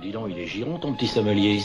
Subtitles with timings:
[0.00, 1.60] Dis donc, il est giron ton petit sommelier.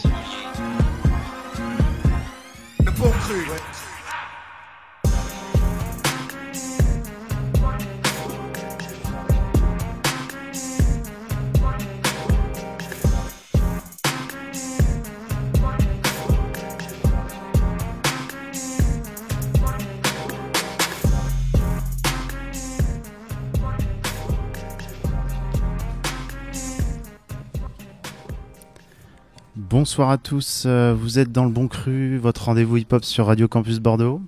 [29.87, 30.63] bonsoir à tous.
[30.65, 34.19] Euh, vous êtes dans le bon cru, votre rendez-vous hip-hop sur Radio Campus Bordeaux.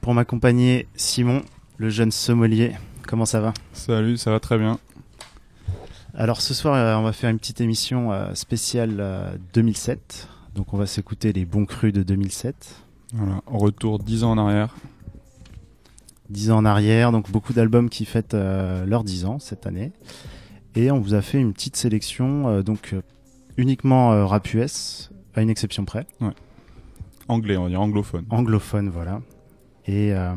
[0.00, 1.42] Pour m'accompagner, Simon,
[1.76, 2.72] le jeune sommelier.
[3.06, 4.80] Comment ça va Salut, ça va très bien.
[6.12, 10.26] Alors ce soir, euh, on va faire une petite émission euh, spéciale 2007.
[10.56, 12.82] Donc on va s'écouter les bons crus de 2007.
[13.12, 14.74] Voilà, retour 10 ans en arrière.
[16.30, 19.92] 10 ans en arrière, donc beaucoup d'albums qui fêtent leurs 10 ans cette année.
[20.74, 22.96] Et on vous a fait une petite sélection, donc
[23.58, 26.06] uniquement euh, rap US, à une exception près.
[27.26, 28.24] Anglais, on va anglophone.
[28.30, 29.20] Anglophone, voilà.
[29.86, 30.32] Et euh,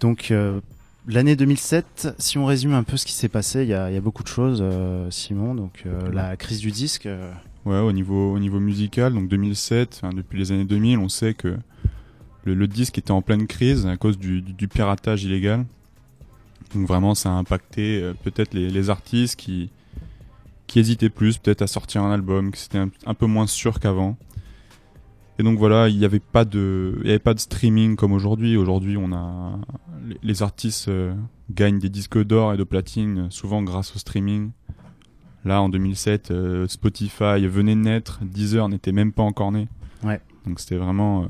[0.00, 0.60] donc, euh,
[1.06, 4.22] l'année 2007, si on résume un peu ce qui s'est passé, il y, a beaucoup
[4.22, 4.62] de choses,
[5.10, 5.54] Simon.
[5.54, 7.08] Donc, la crise du disque.
[7.64, 11.56] Ouais, au niveau, musical, donc 2007, depuis les années 2000, on sait que
[12.44, 15.64] le, disque était en pleine crise à cause du, piratage illégal.
[16.74, 19.70] Donc vraiment, ça a impacté peut-être les, artistes qui,
[20.80, 24.16] hésitait plus peut-être à sortir un album, qui c'était un, peu moins sûr qu'avant.
[25.38, 28.56] Et donc voilà, il n'y avait pas de, avait pas de streaming comme aujourd'hui.
[28.56, 29.58] Aujourd'hui, on a
[30.22, 31.12] les, artistes euh,
[31.50, 34.50] gagnent des disques d'or et de platine souvent grâce au streaming.
[35.44, 39.68] Là, en 2007, euh, Spotify venait de naître, Deezer n'était même pas encore né.
[40.04, 40.20] Ouais.
[40.46, 41.26] Donc c'était vraiment euh,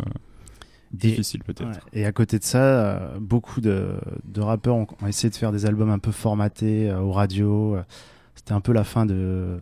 [0.93, 1.81] difficile peut-être.
[1.95, 3.95] Et à côté de ça, beaucoup de,
[4.37, 7.77] rappeurs ont, essayé de faire des albums un peu formatés aux radios,
[8.45, 9.59] c'était un peu la fin de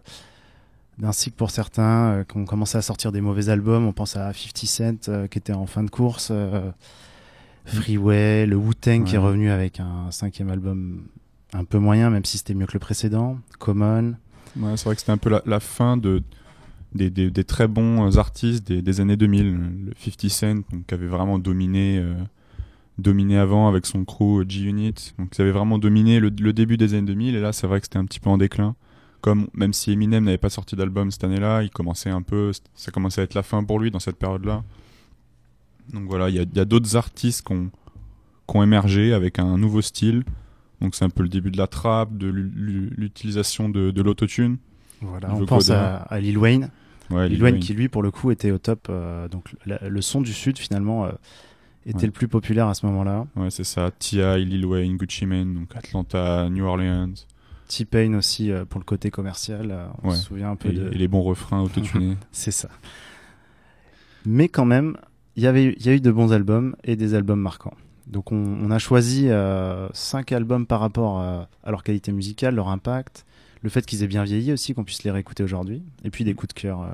[0.98, 3.86] d'un cycle pour certains, euh, qu'on commençait à sortir des mauvais albums.
[3.86, 6.72] On pense à 50 Cent euh, qui était en fin de course, euh, mm.
[7.66, 11.04] Freeway, le Wu-Tang qui est revenu avec un cinquième album
[11.54, 14.14] un peu moyen, même si c'était mieux que le précédent, Common.
[14.56, 16.20] c'est vrai que c'était un peu la, fin de,
[16.94, 19.52] des, très bons artistes des, années 2000.
[19.86, 22.02] Le 50 Cent donc, qui avait vraiment dominé
[22.98, 25.14] dominé avant avec son crew euh, G-Unit.
[25.18, 27.86] Donc ils avaient vraiment dominé le, début des années 2000 et là c'est vrai que
[27.86, 28.74] c'était un petit peu en déclin.
[29.20, 32.90] Comme même si Eminem n'avait pas sorti d'album cette année-là, il commençait un peu, ça
[32.90, 34.64] commençait à être la fin pour lui dans cette période-là.
[35.92, 37.52] Donc voilà, il y a, d'autres artistes qui
[38.56, 40.24] ont, émergé avec un nouveau style.
[40.80, 44.56] Donc c'est un peu le début de la trappe, de l'utilisation de, de l'autotune.
[45.00, 46.68] Voilà, on pense à, Lil Wayne.
[47.10, 48.88] Lil, Wayne, qui lui pour le coup était au top.
[48.90, 51.04] Euh, donc le son du sud finalement.
[51.06, 51.12] Euh,
[51.86, 53.26] était le plus populaire à ce moment-là.
[53.36, 53.90] Ouais, c'est ça.
[53.98, 57.12] T.I., Lil Wayne, Gucci Mane, donc Atlanta, New Orleans.
[57.68, 59.70] T-Pain aussi euh, pour le côté commercial.
[59.70, 60.14] Euh, ouais.
[60.16, 62.16] souvient un peu et, les bons refrains autotunés.
[62.30, 62.68] c'est ça.
[64.24, 64.96] Mais quand même,
[65.36, 67.74] il y avait, y a eu de bons albums et des albums marquants.
[68.06, 69.88] Donc on, a choisi 5 euh,
[70.36, 73.24] albums par rapport à leur qualité musicale, leur impact,
[73.62, 76.34] le fait qu'ils aient bien vieilli aussi, qu'on puisse les réécouter aujourd'hui, et puis des
[76.34, 76.86] coups de cœur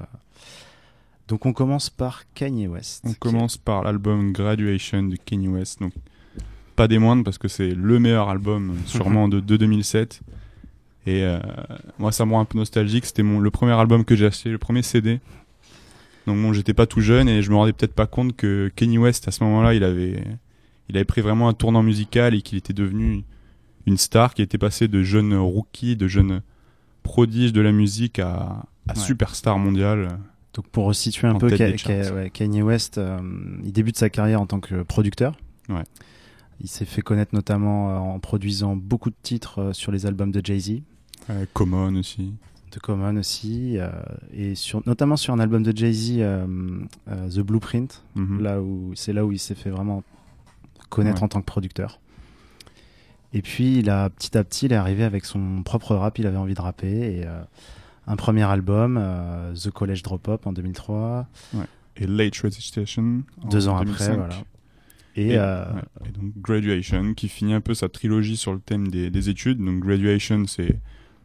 [1.28, 3.05] donc on commence par Kanye West.
[3.06, 5.78] On commence par l'album Graduation de Kanye West.
[5.81, 5.93] Donc
[6.75, 8.78] pas des moindres parce que c'est le meilleur album mhm.
[8.87, 10.22] sûrement de, 2007.
[11.06, 11.39] Et euh,
[11.99, 13.05] moi ça me rend un peu nostalgique.
[13.05, 15.21] C'était mon le premier album que j'ai acheté, le premier CD.
[16.27, 18.99] Donc bon, j'étais pas tout jeune et je me rendais peut-être pas compte que Kanye
[18.99, 20.25] West à ce moment-là, il avait
[20.89, 23.25] il avait pris vraiment un tournant musical et qu'il était devenu
[23.87, 26.41] une star qui était passé de jeune rookie, de jeune
[27.03, 28.65] prodige de la musique à,
[28.97, 30.09] superstar mondiale.
[30.58, 31.48] Donc pour situer un peu,
[32.30, 33.20] Kanye West, euh,
[33.62, 35.38] il débute sa carrière en tant que producteur.
[36.60, 40.32] Il s'est fait connaître notamment euh, en produisant beaucoup de titres euh, sur les albums
[40.32, 40.80] de Jay-Z.
[41.54, 42.32] Common aussi.
[42.72, 43.78] De Common aussi.
[44.32, 46.18] et sur, notamment sur un album de Jay-Z,
[47.30, 48.02] The Blueprint.
[48.16, 48.42] Mhm.
[48.42, 50.02] là où C'est là où il s'est fait vraiment
[50.88, 52.00] connaître en tant que producteur.
[53.32, 56.18] Et puis, il a, petit à petit, il est arrivé avec son propre rap.
[56.18, 56.88] Il avait envie de rapper.
[56.88, 57.26] Et
[58.09, 61.28] un premier album, euh, The College Drop-Up en 2003.
[61.97, 63.22] Et Late Registration.
[63.51, 64.34] Deux ans après, voilà.
[65.19, 65.66] Euh,
[66.07, 69.63] et, donc Graduation, qui finit un peu sa trilogie sur le thème des, études.
[69.63, 70.78] Donc Graduation, c'est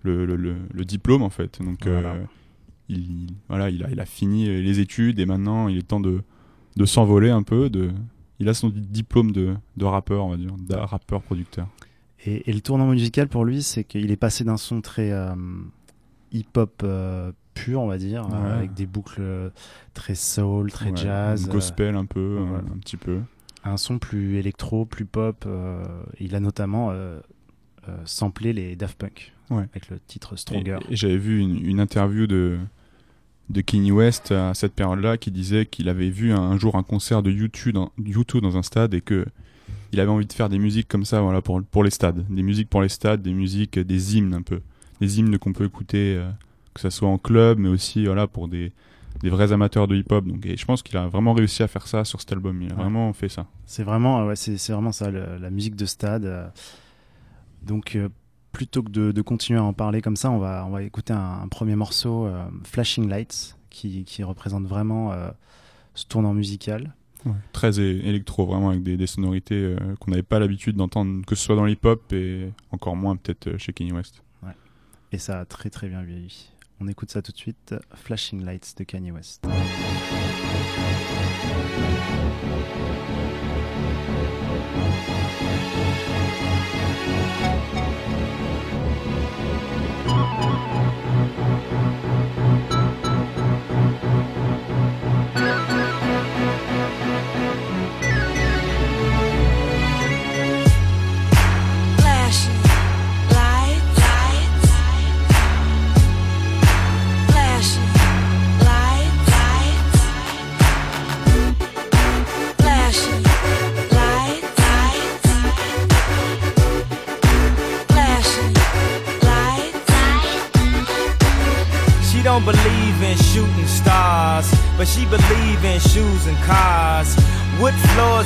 [0.04, 1.62] le, diplôme en fait.
[1.62, 2.24] Donc euh,
[2.90, 6.22] il, voilà, il a, il a fini les études et maintenant il est temps de,
[6.76, 7.70] de s'envoler un peu.
[7.70, 7.92] De,
[8.40, 11.68] il a son diplôme de, de rappeur, on va dire, de rappeur producteur.
[12.26, 15.12] Et, et, le tournant musical pour lui, c'est qu'il est passé d'un son très
[16.34, 19.50] hip-hop euh, pur, on va dire, hein, avec des boucles euh,
[19.94, 21.48] très soul, très jazz.
[21.48, 22.40] Euh, gospel un peu,
[22.74, 23.20] un petit peu.
[23.64, 25.48] Un son plus électro, plus pop.
[26.20, 26.92] il a notamment
[28.04, 30.78] samplé les Daft Punk avec le titre Stronger.
[30.90, 32.58] j'avais vu une, interview de,
[33.52, 37.22] de Kanye West à cette période-là qui disait qu'il avait vu un, jour un concert
[37.22, 39.28] de YouTube dans, U2 dans un stade et que
[39.92, 42.42] il avait envie de faire des musiques comme ça voilà pour, pour les stades, des
[42.42, 44.60] musiques pour les stades, des musiques des hymnes un peu
[45.04, 46.30] les hymnes qu'on peut écouter, euh,
[46.74, 48.72] que ce soit en club, mais aussi voilà, pour des,
[49.24, 50.26] vrais amateurs de hip-hop.
[50.26, 52.62] Donc, et je pense qu'il a vraiment réussi à faire ça sur cet album.
[52.62, 53.46] Il a vraiment fait ça.
[53.66, 56.52] C'est vraiment, ouais, c'est, vraiment ça, la musique de stade.
[57.64, 58.10] Donc, euh,
[58.54, 61.48] plutôt que de, continuer à en parler comme ça, on va, on va écouter un,
[61.50, 65.12] premier morceau, euh, Flashing Lights, qui, représente vraiment
[65.96, 66.94] ce tournant musical.
[67.52, 71.56] très électro, vraiment, avec des, des sonorités qu'on n'avait pas l'habitude d'entendre, que ce soit
[71.56, 74.22] dans l'hip-hop et encore moins peut-être chez Kanye West
[75.14, 76.50] et ça a très très bien vieilli.
[76.80, 79.46] On écoute ça tout de suite, Flashing Lights de Kanye West.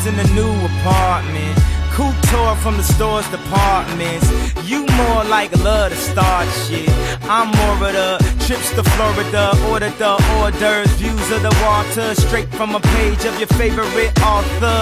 [0.08, 0.50] in the new
[0.80, 1.54] apartment.
[1.92, 4.26] Couture from the store's departments.
[4.70, 6.88] You more like love to start shit.
[7.28, 12.48] I'm more of the trips to Florida, order the orders, views of the water, straight
[12.50, 14.82] from a page of your favorite author.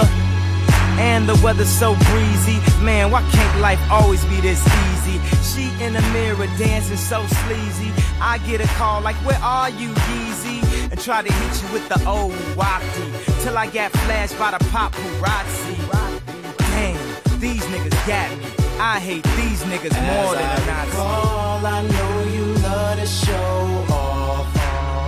[1.08, 5.18] And the weather's so breezy, man, why can't life always be this easy?
[5.48, 7.90] She in the mirror dancing so sleazy.
[8.20, 10.62] I get a call like, where are you, Yeezy?
[10.92, 14.58] And try to hit you with the old wacky till I got flashed by the
[14.74, 15.76] paparazzi.
[16.58, 18.44] Damn, these niggas got me.
[18.80, 20.96] I hate these niggas As more than I a Nazi.
[21.12, 24.46] All I know you love to show off,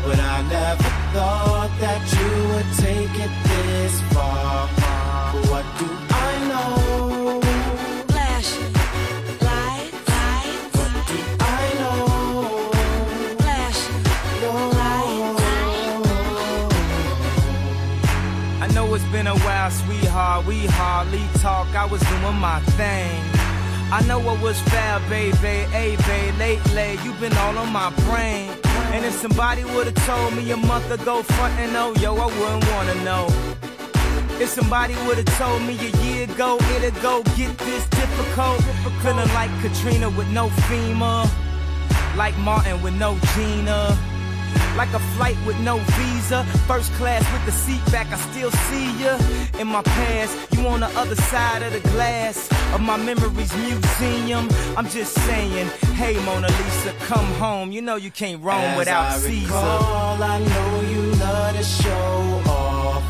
[0.06, 4.69] but I never thought that you would take it this far.
[19.28, 20.46] a while, sweetheart.
[20.46, 21.66] We hardly talk.
[21.75, 23.20] I was doing my thing.
[23.90, 25.36] I know what was fair, baby.
[25.76, 26.34] Hey, babe,
[26.75, 28.50] lately you've been all on my brain.
[28.94, 32.66] And if somebody would've told me a month ago, front and oh, yo, I wouldn't
[32.72, 33.26] wanna know.
[34.42, 38.62] If somebody would've told me a year ago, it'd go get this difficult.
[39.02, 41.28] Feeling like Katrina with no FEMA,
[42.16, 43.94] like Martin with no Gina
[44.78, 46.44] like a flight with no visa.
[46.69, 49.10] First class with the seat back, I still see you
[49.60, 50.32] in my past.
[50.54, 54.48] You on the other side of the glass of my memories museum.
[54.76, 55.66] I'm just saying,
[56.02, 57.72] hey Mona Lisa, come home.
[57.72, 59.46] You know you can't roam As without I Caesar.
[59.46, 63.04] Recall, I know you love to show off,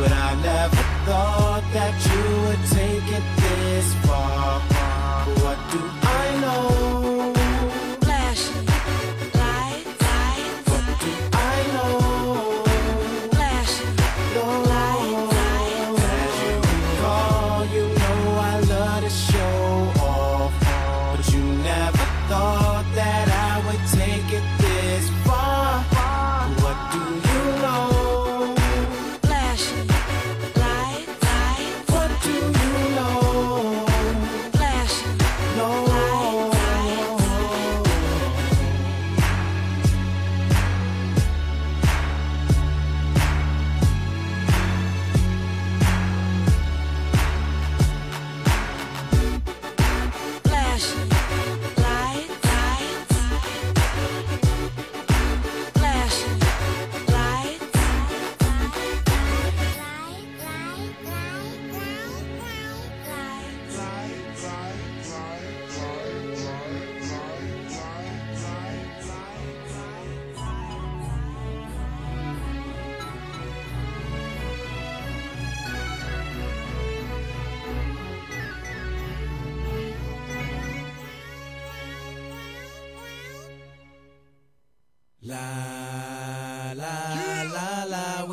[0.00, 4.75] but I never thought that you would take it this far.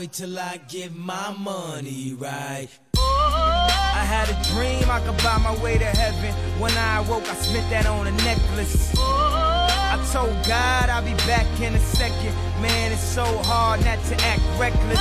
[0.04, 2.68] wait till I get my money right.
[2.98, 6.34] I had a dream I could buy my way to heaven.
[6.62, 8.92] When I awoke, I spent that on a necklace.
[9.00, 12.34] I told God I'll be back in a second.
[12.62, 15.00] Man, it's so hard not to act reckless.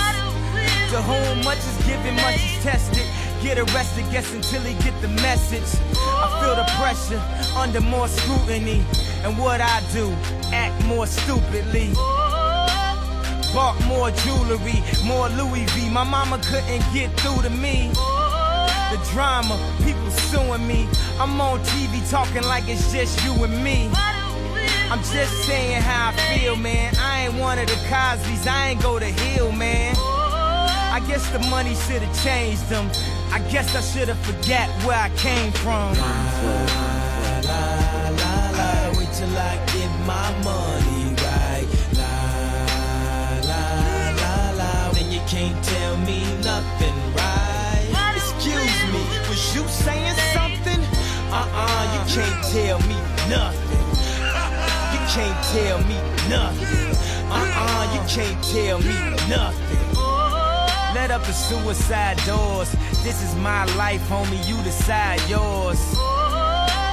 [0.93, 3.07] To whom much is given, much is tested.
[3.43, 5.71] Get arrested, guess until he get the message.
[5.97, 7.21] I feel the pressure
[7.59, 8.85] under more scrutiny.
[9.25, 10.13] And what I do,
[10.53, 11.91] act more stupidly.
[13.55, 15.91] Bought more jewelry, more Louis V.
[15.91, 17.91] My mama couldn't get through to me.
[17.93, 20.89] The drama, people suing me.
[21.21, 23.91] I'm on TV talking like it's just you and me.
[24.91, 26.95] I'm just saying how I feel, man.
[26.99, 29.97] I ain't one of the Cosby's, I ain't go to Hillman.
[29.99, 32.89] I guess the money should have changed them.
[33.33, 35.93] I guess I should have forgot where I came from.
[36.01, 36.09] La,
[37.43, 41.02] la, la, la, la, wait till I get my money.
[45.29, 48.15] can't tell me nothing, right?
[48.17, 50.81] Excuse me, was you saying something?
[51.31, 52.97] Uh-uh, you can't tell me
[53.29, 53.83] nothing.
[54.93, 55.97] You can't tell me
[56.29, 56.97] nothing.
[57.31, 58.95] Uh-uh, you can't tell me
[59.29, 59.87] nothing.
[60.95, 62.71] Let up the suicide doors.
[63.03, 64.47] This is my life, homie.
[64.49, 65.79] You decide yours.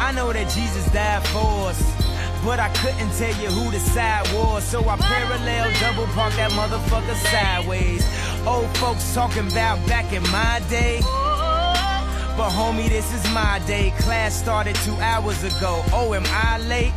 [0.02, 2.09] I know that Jesus died for us.
[2.44, 6.52] But I couldn't tell you who the side was, so I parallel double park that
[6.52, 8.06] motherfucker sideways.
[8.48, 11.02] Old folks talking about back in my day.
[11.02, 13.94] But homie, this is my day.
[14.00, 15.84] Class started two hours ago.
[15.92, 16.94] Oh, am I late?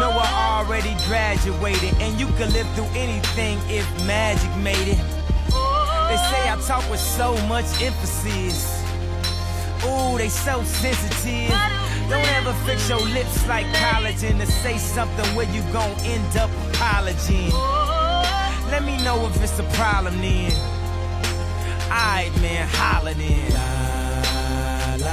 [0.00, 1.92] No, I already graduated.
[2.00, 4.96] And you could live through anything if magic made it.
[6.08, 8.82] They say I talk with so much emphasis.
[9.84, 11.54] Ooh, they so sensitive.
[12.08, 16.50] Don't ever fix your lips like collagen to say something where you gon' end up
[16.72, 17.50] apologizing.
[18.70, 20.50] Let me know if it's a problem then.
[21.92, 23.50] Alright, man, holla then.
[23.52, 25.12] La, la,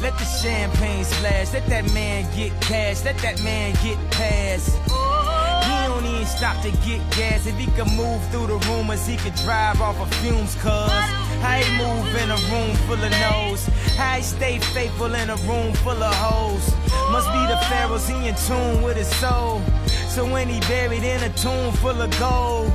[0.00, 4.78] Let the champagne splash, let that man get cash, let that man get past.
[4.86, 7.48] He don't even stop to get gas.
[7.48, 10.90] If he could move through the rumors, he could drive off of fumes, cuz.
[11.42, 13.66] How he move in a room full of no's?
[13.98, 16.64] How he stay faithful in a room full of hoes?
[17.10, 19.60] Must be the pharaohs, he in tune with his soul.
[20.08, 22.70] So when he buried in a tomb full of gold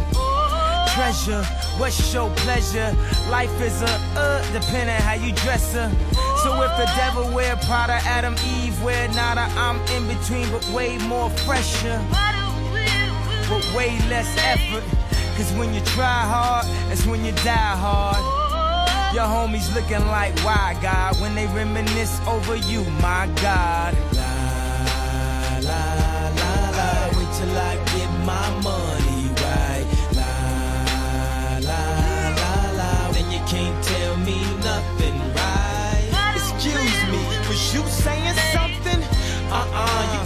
[0.94, 1.44] treasure?
[1.78, 2.96] What's your pleasure?
[3.30, 5.90] Life is a uh, depending how you dress her.
[6.44, 10.98] So if the devil wear Prada, Adam, Eve wear Nada, I'm in between, but way
[11.08, 14.84] more fresher, but way less effort.
[15.38, 18.20] Cause when you try hard, that's when you die hard.
[19.16, 23.96] Your homies looking like why God when they reminisce over you, my God.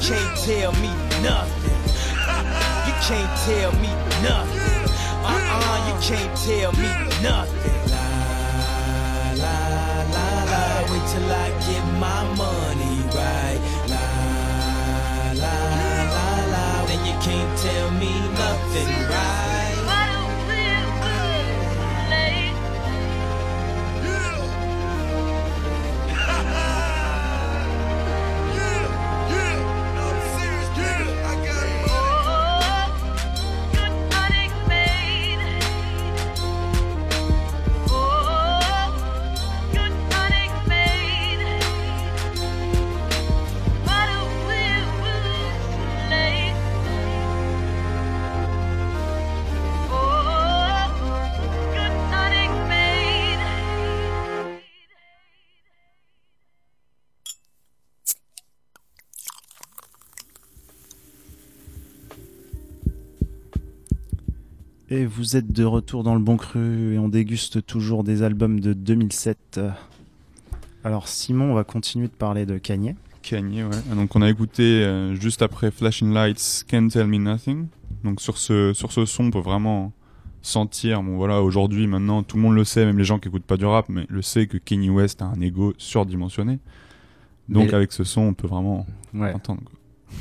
[0.08, 0.90] can't tell me
[1.26, 1.78] nothing.
[2.88, 3.90] You can't tell me
[4.22, 4.84] nothing.
[5.26, 6.90] Uh-uh, you can't tell me
[7.24, 7.80] nothing.
[7.90, 8.08] La,
[9.44, 9.58] la,
[10.14, 10.64] la, la.
[10.92, 13.62] Wait till I get my money right.
[13.92, 14.06] La,
[15.42, 15.56] la,
[16.14, 16.86] la, la.
[16.86, 19.05] Then you can't tell me nothing.
[65.04, 68.72] vous êtes de retour dans le bon cru et on déguste toujours des albums de
[68.72, 69.60] 2007.
[70.86, 72.96] Alors Simon, on va continuer de parler de Kanye.
[73.22, 73.70] Kanye, ouais.
[73.92, 77.68] Ah, donc on a écouté euh, juste après Flashing Lights, Can't Tell Me Nothing.
[78.04, 79.92] Donc sur ce, sur ce son, on peut vraiment
[80.44, 83.44] sentir, bon voilà, aujourd'hui, maintenant, tout le monde le sait, même les gens qui n'écoutent
[83.46, 86.60] pas du rap, mais le sait que Kanye West a un ego surdimensionné.
[87.50, 89.62] Donc avec ce son, on peut vraiment l'entendre entendre.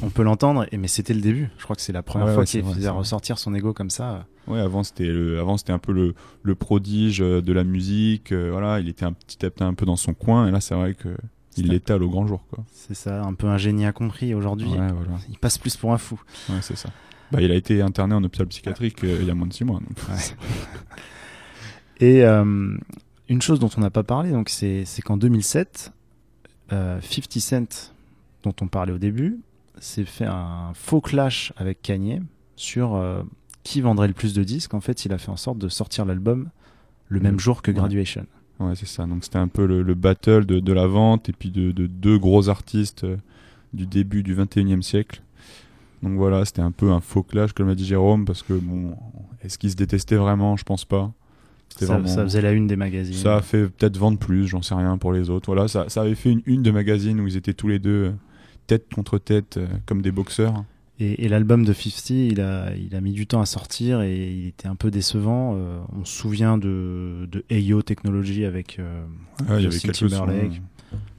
[0.02, 1.50] On peut l'entendre, mais c'était le début.
[1.58, 4.26] Je crois que c'est la première fois qu'il faisait ressortir son ego comme ça.
[4.46, 8.32] Ouais, avant c'était le, avant c'était un peu le, le prodige euh, de la musique.
[8.32, 10.48] Euh, voilà, il était un petit à petit un peu dans son coin.
[10.48, 11.16] Et là, c'est vrai que
[11.56, 12.64] il l'étale au grand jour, quoi.
[12.72, 14.68] C'est ça, un peu un génie incompris aujourd'hui.
[15.30, 16.20] Il passe plus pour un fou.
[16.48, 16.90] Ouais, c'est ça.
[17.30, 19.64] Bah, il a été interné en hôpital psychiatrique euh, il y a moins de six
[19.64, 19.80] mois.
[22.00, 25.92] et une chose dont on n'a pas parlé, donc c'est, qu'en 2007,
[26.70, 27.02] 50
[27.38, 27.94] Cent,
[28.42, 29.38] dont on parlait au début,
[29.78, 32.20] s'est fait un faux clash avec Kanye
[32.56, 32.96] sur
[33.64, 36.04] qui vendrait le plus de disques, en fait, il a fait en sorte de sortir
[36.04, 36.50] l'album
[37.08, 37.40] le même mm.
[37.40, 38.26] jour que Graduation.
[38.60, 39.04] Ouais, c'est ça.
[39.06, 43.02] Donc c'était un peu le, battle de, la vente et puis de, deux gros artistes
[43.02, 43.16] euh,
[43.72, 45.22] du début du 21e siècle.
[46.04, 48.94] Donc voilà, c'était un peu un faux clash, comme a dit Jérôme, parce que bon,
[49.42, 51.10] est-ce qu'ils se détestaient vraiment Je pense pas.
[51.70, 53.14] Ça, faisait la une des magazines.
[53.16, 55.46] Ça a fait peut-être vendre plus, j'en sais rien pour les autres.
[55.52, 58.04] Voilà, ça, ça avait fait une une de magazines où ils étaient tous les deux
[58.04, 58.12] euh,
[58.68, 60.62] tête contre tête, euh, comme des boxeurs.
[61.00, 64.46] Et, l'album de 50, il a, il a mis du temps à sortir et il
[64.46, 65.54] était un peu décevant.
[65.56, 67.40] Euh, on se souvient de, de
[67.80, 69.04] Technology avec euh,
[69.48, 70.26] ah, il y avait quelques Sons,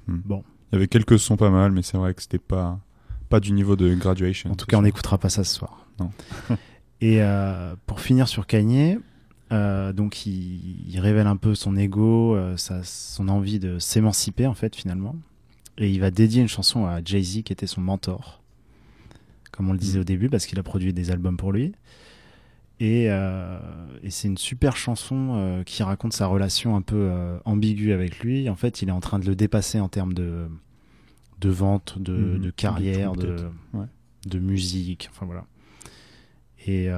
[0.07, 0.17] hmm.
[0.23, 0.43] Bon.
[0.71, 2.79] Il y avait quelques sons pas mal, mais c'est vrai que c'était pas,
[3.29, 4.49] pas du niveau de Graduation.
[4.51, 5.85] En tout cas, on n'écoutera pas ça ce soir.
[5.99, 6.09] Non.
[7.01, 8.97] et euh, pour finir sur Kanye,
[9.51, 14.47] euh, donc il, il, révèle un peu son ego, euh, sa, son envie de s'émanciper
[14.47, 15.17] en fait finalement.
[15.77, 18.41] Et il va dédier une chanson à Jay-Z qui était son mentor
[19.55, 20.01] comme on le disait mm.
[20.01, 21.71] au début, parce qu'il a produit des albums pour lui.
[22.81, 23.57] Et, euh,
[24.09, 28.49] c'est une super chanson euh, qui raconte sa relation un peu euh, ambiguë avec lui.
[28.49, 30.47] En fait, il est en train de le dépasser en termes de,
[31.39, 32.51] de vente, de, mm, mm.
[32.53, 35.09] carrière, de, musique.
[35.13, 35.45] Enfin voilà.
[36.67, 36.89] Et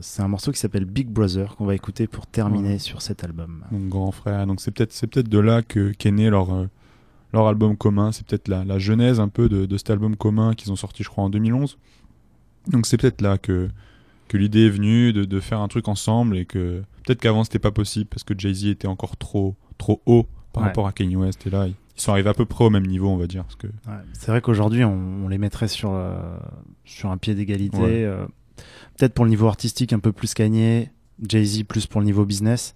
[0.00, 3.64] c'est un morceau qui s'appelle Big Brother qu'on va écouter pour terminer sur cet album.
[3.72, 4.46] Mon grand frère.
[4.46, 6.68] Donc c'est peut-être c'est peut-être de là que qu'est né leur
[7.32, 8.12] leur album commun.
[8.12, 11.24] C'est peut-être la, genèse un peu de cet album commun qu'ils ont sorti, je crois,
[11.24, 11.78] en 2011.
[12.66, 13.68] Donc c'est peut-être là que,
[14.28, 17.58] que l'idée est venue de, de, faire un truc ensemble et que peut-être qu'avant c'était
[17.58, 21.46] pas possible parce que Jay-Z était encore trop, trop haut par rapport à Kanye West
[21.46, 23.44] et là ils sont arrivés à peu près au même niveau on va dire.
[23.44, 23.68] Parce que...
[24.12, 26.36] c'est vrai qu'aujourd'hui on, les mettrait sur, euh,
[26.84, 27.78] sur un pied d'égalité.
[28.04, 28.26] Euh,
[28.96, 30.90] peut-être pour le niveau artistique un peu plus Kanye,
[31.26, 32.74] Jay-Z plus pour le niveau business.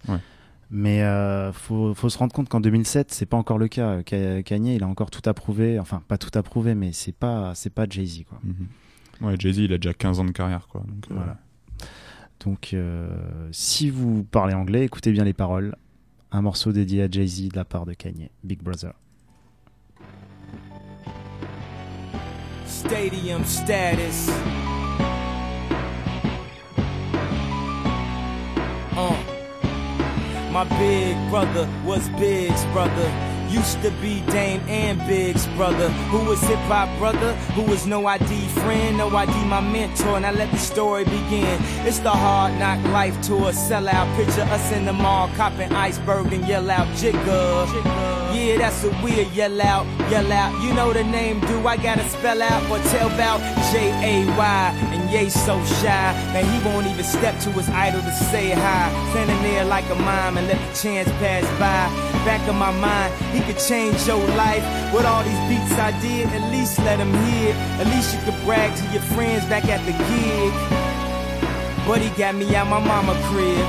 [0.75, 4.03] Mais euh, faut, faut, se rendre compte qu'en 2007, c'est pas encore le cas.
[4.03, 8.07] Kanye, il a encore tout approuvé, enfin pas tout approuvé, mais c'est pas pas Jay
[8.07, 8.39] Z quoi.
[8.43, 8.55] Mhm.
[9.23, 10.83] Ouais, Jay-Z, il a déjà 15 ans de carrière, quoi.
[12.45, 12.75] Donc, euh,
[13.39, 15.77] euh, si vous parlez anglais, écoutez bien les paroles.
[16.33, 18.95] Un morceau dédié à Jay-Z de la part de Kanye, Big Brother.
[22.67, 24.31] Stadium status.
[28.97, 29.31] Uh.
[30.79, 31.67] big brother.
[33.53, 35.91] Used to be Dame and Big's brother.
[36.09, 37.35] Who was hip hop brother?
[37.53, 38.97] Who was no ID friend?
[38.97, 40.17] No ID my mentor.
[40.17, 41.61] And I let the story begin.
[41.87, 44.09] It's the hard knock life tour sellout.
[44.17, 47.67] Picture us in the mall, copping iceberg and yell out Jigga.
[48.35, 50.59] Yeah, that's what we yell out, yell out.
[50.65, 54.79] You know the name, do I gotta spell out or tell about J A Y?
[54.95, 56.13] And yay, so shy.
[56.33, 58.89] Man, he won't even step to his idol to say hi.
[59.11, 63.11] Standing there like a mime and let the chance pass by back of my mind,
[63.35, 64.63] he could change your life.
[64.95, 67.55] With all these beats I did, at least let him hear.
[67.81, 70.53] At least you could brag to your friends back at the gig.
[71.87, 73.67] But he got me out my mama crib.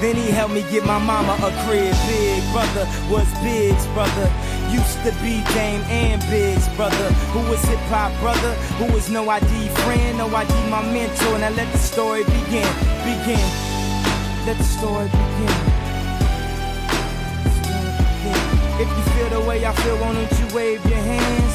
[0.00, 1.94] Then he helped me get my mama a crib.
[2.08, 4.28] Big brother was Big's brother.
[4.70, 7.08] Used to be Dame and Big's brother.
[7.32, 8.54] Who was hip hop brother?
[8.80, 10.18] Who was no ID friend?
[10.18, 11.34] No ID my mentor.
[11.36, 12.68] And I let the story begin.
[13.06, 13.46] Begin.
[14.46, 15.81] Let the story begin.
[18.82, 21.54] If you feel the way I feel, why don't you wave your hands?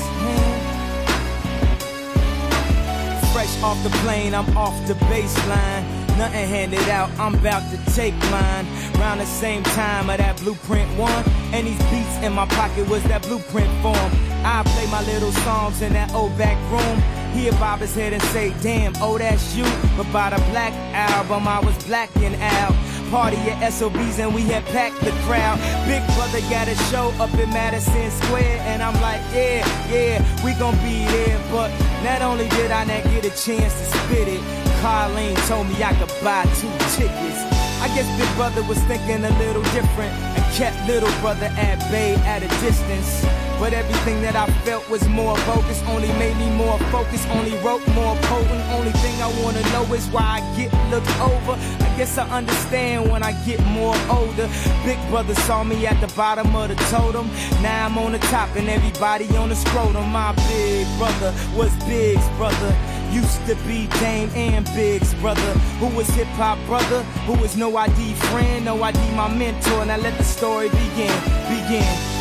[3.34, 5.84] Fresh off the plane, I'm off the baseline.
[6.18, 8.66] Nothing handed out, I'm about to take mine.
[8.96, 11.26] Round the same time of that blueprint one.
[11.52, 14.10] And these beats in my pocket was that blueprint form.
[14.46, 16.98] I play my little songs in that old back room.
[17.34, 19.66] He'd bob his head and say, damn, oh that's you.
[19.98, 22.74] But by the black album, I was blacking out
[23.10, 25.58] party at SOBs and we had packed the crowd.
[25.88, 30.54] Big Brother got a show up in Madison Square, and I'm like, yeah, yeah, we
[30.54, 31.40] gon' be there.
[31.52, 31.70] But
[32.04, 34.42] not only did I not get a chance to spit it,
[34.84, 37.38] Carlene told me I could buy two tickets.
[37.80, 42.16] I guess Big Brother was thinking a little different and kept Little Brother at bay
[42.26, 43.26] at a distance.
[43.60, 47.86] But everything that I felt was more bogus, only made me more focused, only wrote
[47.90, 48.64] more potent.
[48.70, 51.54] Only thing I wanna know is why I get looked over.
[51.54, 54.48] I guess I understand when I get more older.
[54.86, 57.28] Big brother saw me at the bottom of the totem.
[57.64, 60.08] Now I'm on the top and everybody on the scrotum.
[60.12, 62.72] My big brother was Big's brother.
[63.10, 65.54] Used to be Dame and Big's brother.
[65.82, 67.02] Who was hip hop brother?
[67.26, 68.66] Who was no ID friend?
[68.66, 69.84] No ID my mentor.
[69.84, 71.16] Now let the story begin.
[71.50, 72.17] Begin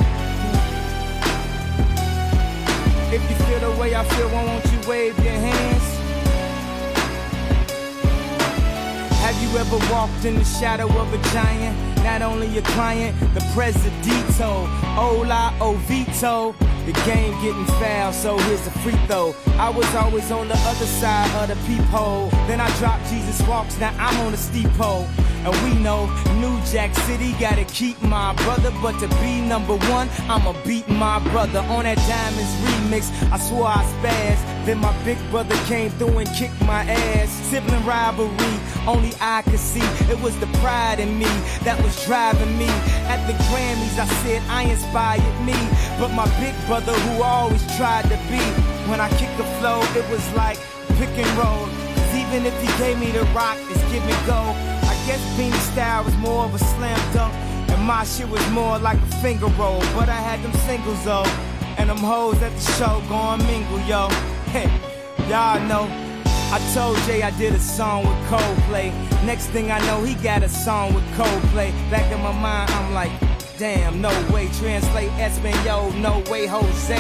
[3.16, 5.86] If you feel the way I feel, why won't you wave your hands?
[9.20, 11.96] Have you ever walked in the shadow of a giant?
[12.04, 14.54] Not only your client, the presidito,
[14.98, 16.54] Ola Ovito.
[16.54, 19.34] Oh, the game getting foul, so here's a free throw.
[19.58, 22.30] I was always on the other side of the peephole.
[22.46, 25.08] Then I dropped Jesus walks, now I'm on the pole.
[25.46, 26.08] And we know
[26.42, 31.20] New Jack City gotta keep my brother, but to be number one, I'ma beat my
[31.30, 31.60] brother.
[31.70, 34.66] On that Diamonds remix, I swore I spazzed.
[34.66, 37.30] Then my big brother came through and kicked my ass.
[37.52, 38.56] Sibling rivalry,
[38.88, 39.86] only I could see.
[40.10, 41.30] It was the pride in me
[41.62, 42.66] that was driving me.
[43.14, 45.58] At the Grammys, I said I inspired me.
[46.00, 48.42] But my big brother, who always tried to be,
[48.90, 50.58] when I kicked the flow, it was like
[50.98, 51.70] pick and roll.
[52.18, 54.42] even if he gave me the rock, it's give and go
[55.08, 57.34] guess Beanie style was more of a slam dunk,
[57.70, 59.80] and my shit was more like a finger roll.
[59.94, 61.26] But I had them singles though,
[61.78, 64.10] and them hoes at the show going mingle, yo.
[64.52, 64.70] Hey,
[65.30, 65.88] y'all know.
[66.52, 68.90] I told Jay I did a song with Coldplay.
[69.26, 71.72] Next thing I know, he got a song with Coldplay.
[71.92, 73.12] Back in my mind, I'm like,
[73.58, 74.48] damn, no way.
[74.60, 76.96] Translate Espanol, no way, Jose.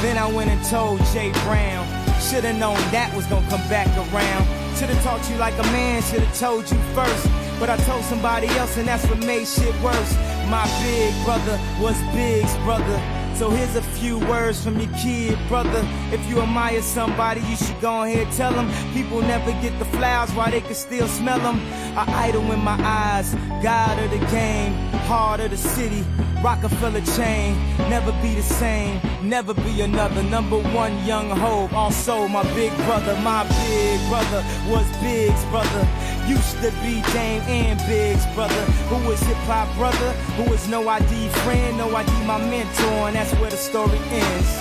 [0.00, 1.84] Then I went and told Jay Brown.
[2.20, 4.57] Should've known that was gonna come back around.
[4.78, 7.26] Should've talked to you like a man, should've told you first.
[7.58, 10.14] But I told somebody else, and that's what made shit worse.
[10.46, 13.02] My big brother was Big's brother.
[13.34, 15.82] So here's a few words from your kid, brother.
[16.12, 18.70] If you admire somebody, you should go ahead and tell them.
[18.94, 21.60] People never get the flowers while they can still smell them.
[21.98, 24.74] I idol in my eyes, God of the game,
[25.10, 26.04] heart of the city.
[26.42, 27.56] Roc-A-Fella chain,
[27.90, 30.22] never be the same, never be another.
[30.22, 35.88] Number one Young Hov, also my big brother, my big brother was Big's brother.
[36.28, 38.60] Used to be Dame and Big's brother.
[38.88, 40.12] Who is hip hop brother?
[40.38, 41.76] Who is no ID friend?
[41.76, 44.54] No ID my mentor, and that's where the story ends.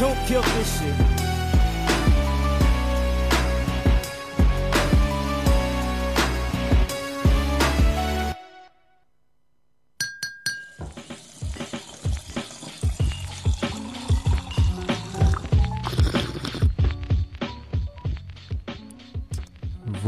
[0.00, 1.13] Don't kill this shit.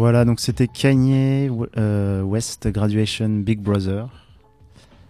[0.07, 4.07] Voilà, donc c'était Kanye euh, West Graduation Big Brother.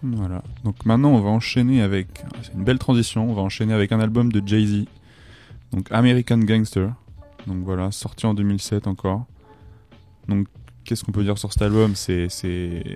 [0.02, 0.42] Voilà.
[0.64, 2.24] Donc maintenant, on va enchaîner avec.
[2.42, 3.28] C'est une belle transition.
[3.30, 4.87] On va enchaîner avec un album de Jay-Z.
[5.72, 6.94] Donc American Gangster.
[7.46, 9.26] Donc voilà, sorti en 2007 encore.
[10.28, 10.46] Donc
[10.85, 12.28] qu'est-ce qu'on peut dire sur cet album C'est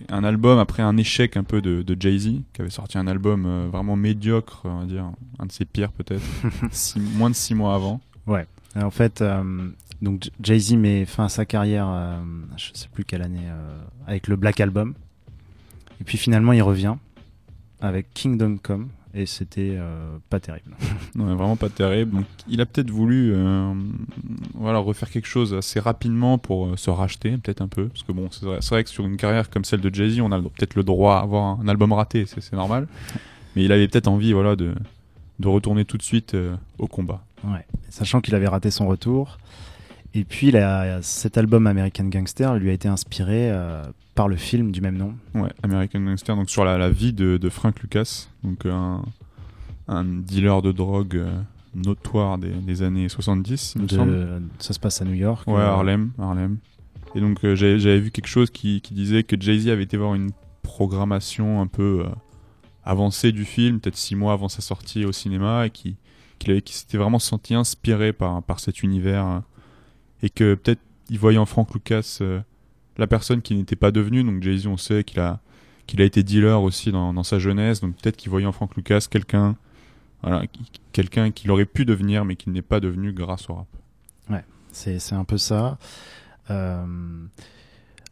[0.09, 3.69] un album après un échec un peu de, Jay-Z, qui avait sorti un album euh,
[3.71, 5.05] vraiment médiocre, on va dire,
[5.39, 6.23] un de ses pires peut-être,
[7.19, 8.01] moins de six mois avant.
[8.27, 8.47] Ouais.
[8.75, 9.43] En fait, euh,
[10.03, 12.17] donc Jay-Z met fin à sa carrière, euh,
[12.57, 14.95] je sais plus quelle année, euh, avec le Black Album.
[16.01, 16.95] Et puis finalement, il revient
[17.81, 18.89] avec Kingdom Come.
[19.13, 20.71] Et c'était euh, pas terrible.
[21.17, 22.13] non, vraiment pas terrible.
[22.13, 23.35] Donc, il a peut-être voulu
[24.55, 27.89] voilà, refaire quelque chose assez rapidement pour se racheter, peut-être un peu.
[27.89, 30.41] Parce que bon, c'est vrai, que sur une carrière comme celle de Jay-Z, on a
[30.41, 32.87] peut-être le droit à avoir un album raté, c'est normal.
[33.57, 34.75] Mais il avait peut-être envie voilà, de,
[35.41, 36.37] de retourner tout de suite
[36.79, 37.25] au combat.
[37.43, 37.67] Ouais.
[37.89, 39.39] Sachant qu'il avait raté son retour.
[40.15, 40.53] Et puis
[41.03, 43.85] cet album American Gangster lui a été inspiré euh,
[44.17, 45.15] par le film du même nom.
[45.35, 48.97] Ouais, American Gangster, donc sur la, vie de, Frank Lucas, donc euh,
[49.87, 51.41] un, dealer de drogue euh,
[51.77, 54.43] notoire des, années 70, il me semble.
[54.59, 55.47] Ça se passe à New York.
[55.47, 56.57] Ouais, Harlem, Harlem.
[57.15, 60.31] Et donc j'avais vu quelque chose qui, disait que Jay-Z avait été voir une
[60.65, 62.05] programmation un peu
[62.85, 65.95] avancée du film, peut-être six mois avant sa sortie au cinéma, et qu'il
[66.41, 69.43] qui s'était vraiment senti inspiré par, par cet univers
[70.23, 72.41] et que peut-être il voyait en Frank Lucas euh,
[72.97, 74.23] la personne qui n'était pas devenue.
[74.23, 75.41] Donc Jay-Z, on sait qu'il a,
[75.87, 79.05] qu'il a été dealer aussi dans, sa jeunesse, donc peut-être qu'il voyait en Frank Lucas
[79.11, 79.57] quelqu'un
[80.23, 80.43] voilà,
[80.93, 83.67] quelqu'un qu'il aurait pu devenir mais qu'il n'est pas devenu grâce au rap.
[84.29, 85.79] Ouais, c'est un peu ça.
[86.51, 86.85] Euh,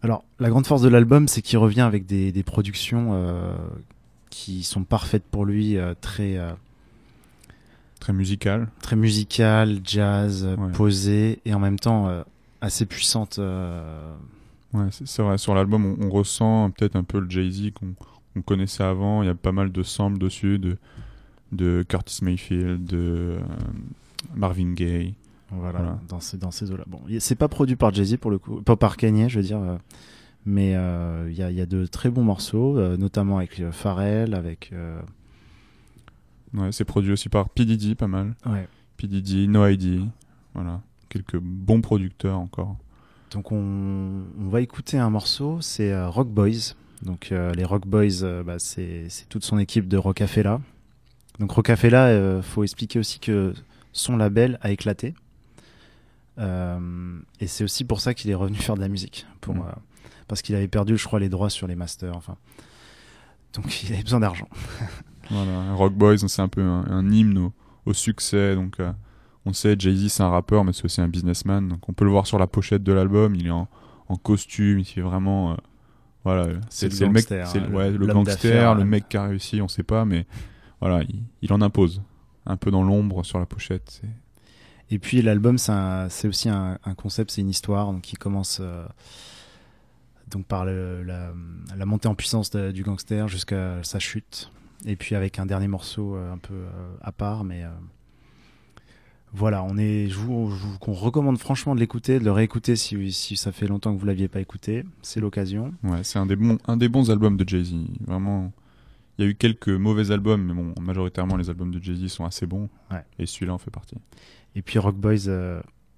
[0.00, 3.54] alors, la grande force de l'album, c'est qu'il revient avec des, productions euh,
[4.30, 6.38] qui sont parfaites pour lui, très,
[8.00, 8.68] Très musical.
[8.82, 12.22] Très musical, jazz, euh, posé et en même temps euh,
[12.60, 13.38] assez puissante.
[13.38, 14.14] Euh,
[14.72, 15.38] ouais, c'est vrai.
[15.38, 19.22] Sur l'album, on, ressent peut-être un peu le Jay-Z qu'on connaissait avant.
[19.22, 20.76] Il y a pas mal de samples dessus, de,
[21.52, 23.38] de Curtis Mayfield, de
[24.34, 25.14] Marvin Gaye.
[25.50, 26.84] Voilà, dans ces, dans ces eaux-là.
[26.86, 29.58] Bon, c'est pas produit par Jay-Z pour le coup, pas par Kanye, je veux dire.
[30.44, 34.74] mais il y a, y, a de très bons morceaux, notamment avec Pharrell, avec
[36.54, 38.34] Ouais, c'est produit aussi par PDD, pas mal.
[38.46, 38.66] Ouais.
[38.96, 40.02] PDD, No ID,
[40.54, 40.80] voilà.
[41.08, 42.76] Quelques bons producteurs encore.
[43.30, 46.74] Donc on, on va écouter un morceau, c'est euh, Rock Boys.
[47.02, 50.60] Donc euh, les Rock Boys, euh, bah, c'est toute son équipe de Rockafella
[51.38, 53.54] Donc Rocafella, faut expliquer aussi que
[53.92, 55.14] son label a éclaté.
[56.38, 59.26] et c'est aussi pour ça qu'il est revenu faire de la musique.
[59.42, 59.64] Pour, mm.
[60.28, 62.16] parce qu'il avait perdu, je crois, les droits sur les masters.
[62.16, 62.36] Enfin.
[63.54, 64.48] Donc il avait besoin d'argent.
[65.30, 67.50] Voilà, Rock Boys, c'est un peu un, hymne
[67.86, 68.54] au, succès.
[68.54, 68.92] Donc, euh,
[69.44, 71.68] on sait, Jay-Z, c'est un rappeur, mais c'est aussi un businessman.
[71.68, 73.34] Donc, on peut le voir sur la pochette de l'album.
[73.34, 73.68] Il est en,
[74.22, 75.52] costume, il fait vraiment.
[75.52, 75.56] Euh,
[76.24, 79.68] voilà, euh, c'est le, mec, hein, ouais, le gangster, le mec qui a réussi, on
[79.68, 80.26] sait pas, mais
[80.80, 81.02] voilà,
[81.42, 82.02] il, en impose
[82.44, 84.02] un peu dans l'ombre sur la pochette.
[84.90, 88.60] Et puis l'album, c'est aussi un, concept, c'est une histoire qui commence
[90.30, 91.32] donc par la,
[91.86, 94.50] montée en puissance du gangster jusqu'à sa chute.
[94.84, 97.68] Et puis avec un dernier morceau euh, un peu euh, à part, mais euh,
[99.32, 100.52] voilà, on est, je vous,
[100.88, 104.40] recommande franchement de l'écouter, de le réécouter si, ça fait longtemps que vous l'aviez pas
[104.40, 104.84] écouté.
[105.02, 105.74] C'est l'occasion.
[105.82, 107.74] Ouais, c'est un des bons, un des bons albums de Jay Z.
[108.06, 108.52] Vraiment,
[109.18, 112.06] il y a eu quelques mauvais albums, mais bon, majoritairement les albums de Jay Z
[112.08, 112.68] sont assez bons.
[113.18, 113.96] Et celui-là en fait partie.
[114.54, 115.28] Et puis Rock Boys,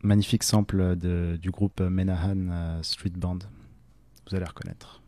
[0.02, 3.40] magnifique sample du groupe Menahan Street Band.
[4.28, 4.99] Vous allez reconnaître.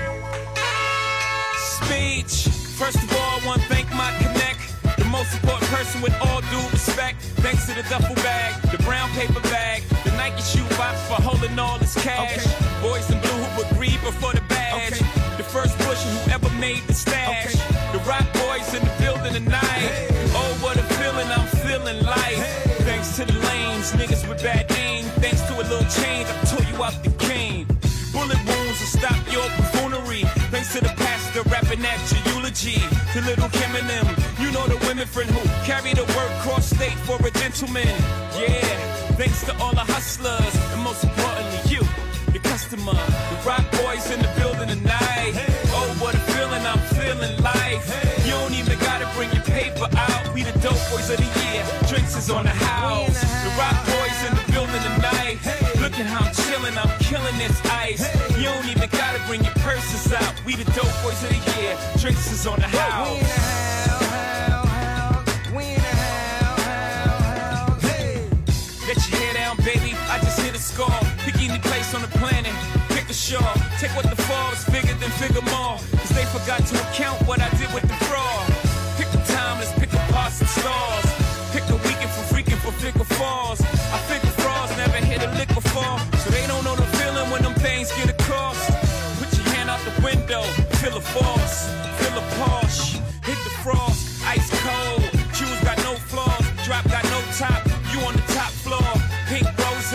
[1.58, 2.48] Speech.
[2.78, 4.62] First of all, I want to thank my connect.
[4.96, 7.16] The most important person with all due respect.
[7.42, 11.58] Thanks to the duffel bag, the brown paper bag, the Nike shoe box for holding
[11.58, 12.46] all this cash.
[12.46, 12.80] Okay.
[12.80, 14.92] Boys in blue who agreed before the badge.
[14.92, 15.06] Okay.
[15.37, 17.56] The first who ever made the stash.
[17.58, 17.90] Okay.
[17.90, 19.82] The Roc boys in the building tonight.
[19.82, 20.06] Hey.
[20.38, 22.37] Oh, what a feeling I'm feeling Hey.
[22.87, 24.88] Thanks to the lanes, niggas with bad names
[25.88, 27.66] change, I tore you out the game.
[28.12, 30.22] Bullet wounds will stop your buffoonery.
[30.53, 32.79] Thanks to the pastor rapping at your eulogy.
[33.14, 34.07] To little Kim and them,
[34.38, 37.88] you know the women friend who carry the word cross state for a gentleman.
[38.37, 38.68] Yeah,
[39.16, 41.83] thanks to all the hustlers, and most importantly, you,
[42.33, 42.92] the customer.
[42.96, 45.33] The Roc boys in the building tonight.
[45.77, 47.85] Oh, what a feeling I'm feeling life.
[48.27, 50.35] You don't even gotta bring your paper out.
[50.35, 51.64] We the dope boys of the year.
[51.88, 53.27] Drinks is on the house
[55.98, 58.04] smoking, how I'm chilling, I'm killing this ice.
[58.06, 58.38] Hey.
[58.40, 60.34] You don't even gotta bring your purses out.
[60.44, 63.08] We the dope boys of the year, drinks is on the house.
[63.11, 66.62] We in the house, house, we in the house,
[67.50, 68.26] house, hey.
[68.87, 70.94] Let your hair down, baby, I just hit a score.
[71.26, 72.54] Pick any place on the planet,
[72.88, 73.54] pick a shawl.
[73.80, 75.76] Take what the fall is bigger than figure more.
[75.98, 78.44] Cause they forgot to account what I did with the fraud.
[78.96, 81.04] Pick the timeless, pick the pick and stars.
[81.52, 83.61] Pick the weekend for freaking for bigger falls.
[83.90, 83.97] I
[85.78, 85.98] fall.
[86.22, 88.58] So they don't know the feeling when them things get across.
[89.20, 90.42] Put your hand out the window,
[90.82, 91.58] feel a force,
[91.98, 92.94] feel a Porsche,
[93.28, 95.02] hit the frost, ice cold.
[95.36, 97.62] Shoes got no flaws, drop got no top.
[97.92, 98.88] You on the top floor,
[99.30, 99.92] pink rose,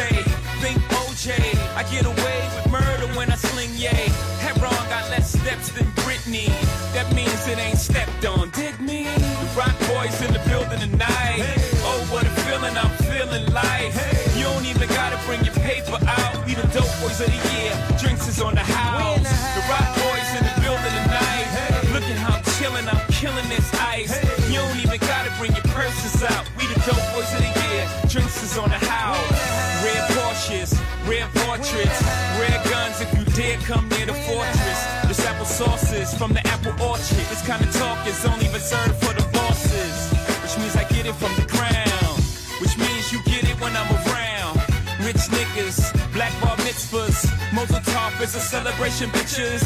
[0.62, 1.28] think OJ.
[1.76, 4.08] I get away with murder when I sling yay.
[4.46, 6.48] Hebron got less steps than Britney.
[6.94, 9.04] That means it ain't stepped on, dig me.
[9.42, 11.03] The Roc boys in the building tonight.
[17.14, 17.74] songs of the year.
[18.00, 19.18] Drinks is on the house.
[19.18, 21.48] The, the Roc boys in the building tonight.
[21.54, 21.94] Hey.
[21.94, 24.10] Look at how I'm chilling, I'm killing this ice.
[24.18, 24.26] Hey.
[24.50, 26.50] You don't even gotta bring your purses out.
[26.58, 27.84] We the dope boys of the year.
[28.10, 29.18] Drinks is on the house.
[29.18, 29.84] house.
[29.84, 30.72] Red Porsches,
[31.08, 32.00] red portraits,
[32.42, 33.00] red guns.
[33.02, 34.80] If you dare come near the fortress.
[35.08, 37.22] This apple sauces from the apple orchard.
[37.30, 37.68] It's kinda
[47.64, 49.64] It's on top is a celebration, bitches.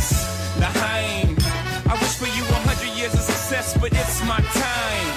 [0.61, 1.25] Nah, I
[1.89, 5.09] I wish for you 100 years of success, but it's my time.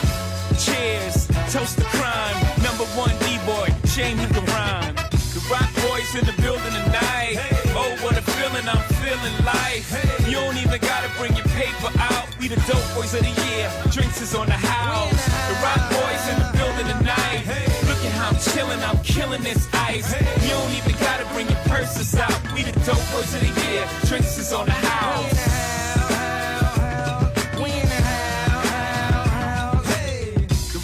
[0.56, 2.36] Cheers, toast to crime.
[2.64, 4.96] Number one D-boy, shame you can rhyme.
[5.36, 7.36] The Roc boys in the building tonight.
[7.76, 9.84] Oh, what a feeling I'm feeling life.
[10.26, 12.24] You don't even gotta bring your paper out.
[12.40, 13.68] We the dope boys of the year.
[13.92, 15.20] Drinks is on the house.
[15.52, 16.19] The Roc boys
[19.04, 20.12] killing this ice.
[20.12, 20.46] Hey.
[20.46, 22.36] You don't even gotta bring your purses out.
[22.54, 23.88] We the dope boys of the year.
[24.06, 25.32] Drinks is on the house.
[27.04, 27.10] The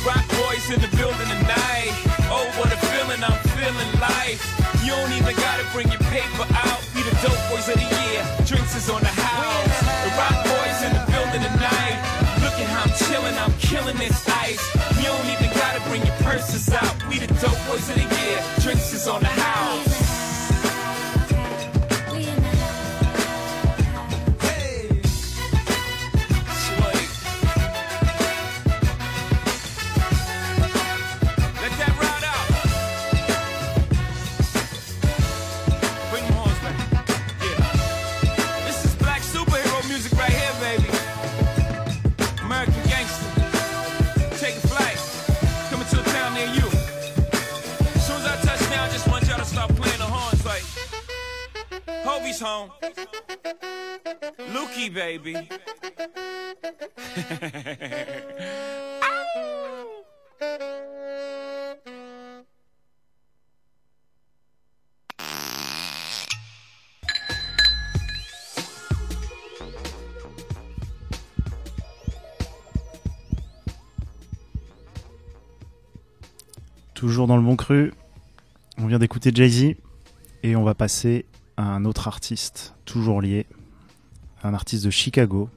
[0.06, 1.92] Roc boys in the building tonight.
[2.30, 4.42] Oh, what a feeling I'm feeling life.
[4.84, 6.80] You don't even gotta bring your paper out.
[6.94, 8.22] We the dope boys of the year.
[8.46, 9.82] Drinks is on the house.
[9.82, 11.98] The Roc boys in the building tonight.
[12.42, 13.34] Look at how I'm chilling.
[13.38, 14.75] I'm killing this ice
[17.46, 18.15] dope poisoning
[54.54, 55.34] Lucky baby.
[76.94, 77.92] Toujours dans le bon cru,
[78.78, 79.74] on vient d'écouter Jay-Z
[80.42, 83.46] et on va passer un autre artiste, toujours lié,
[84.42, 85.48] un artiste de Chicago.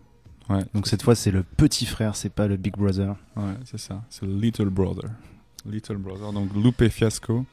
[0.74, 3.16] Donc cette fois, c'est le petit frère, c'est pas le Big Brother.
[3.36, 5.10] Ouais, c'est ça, c'est le Little Brother.
[5.70, 7.46] Little Brother, donc Lupe Fiasco.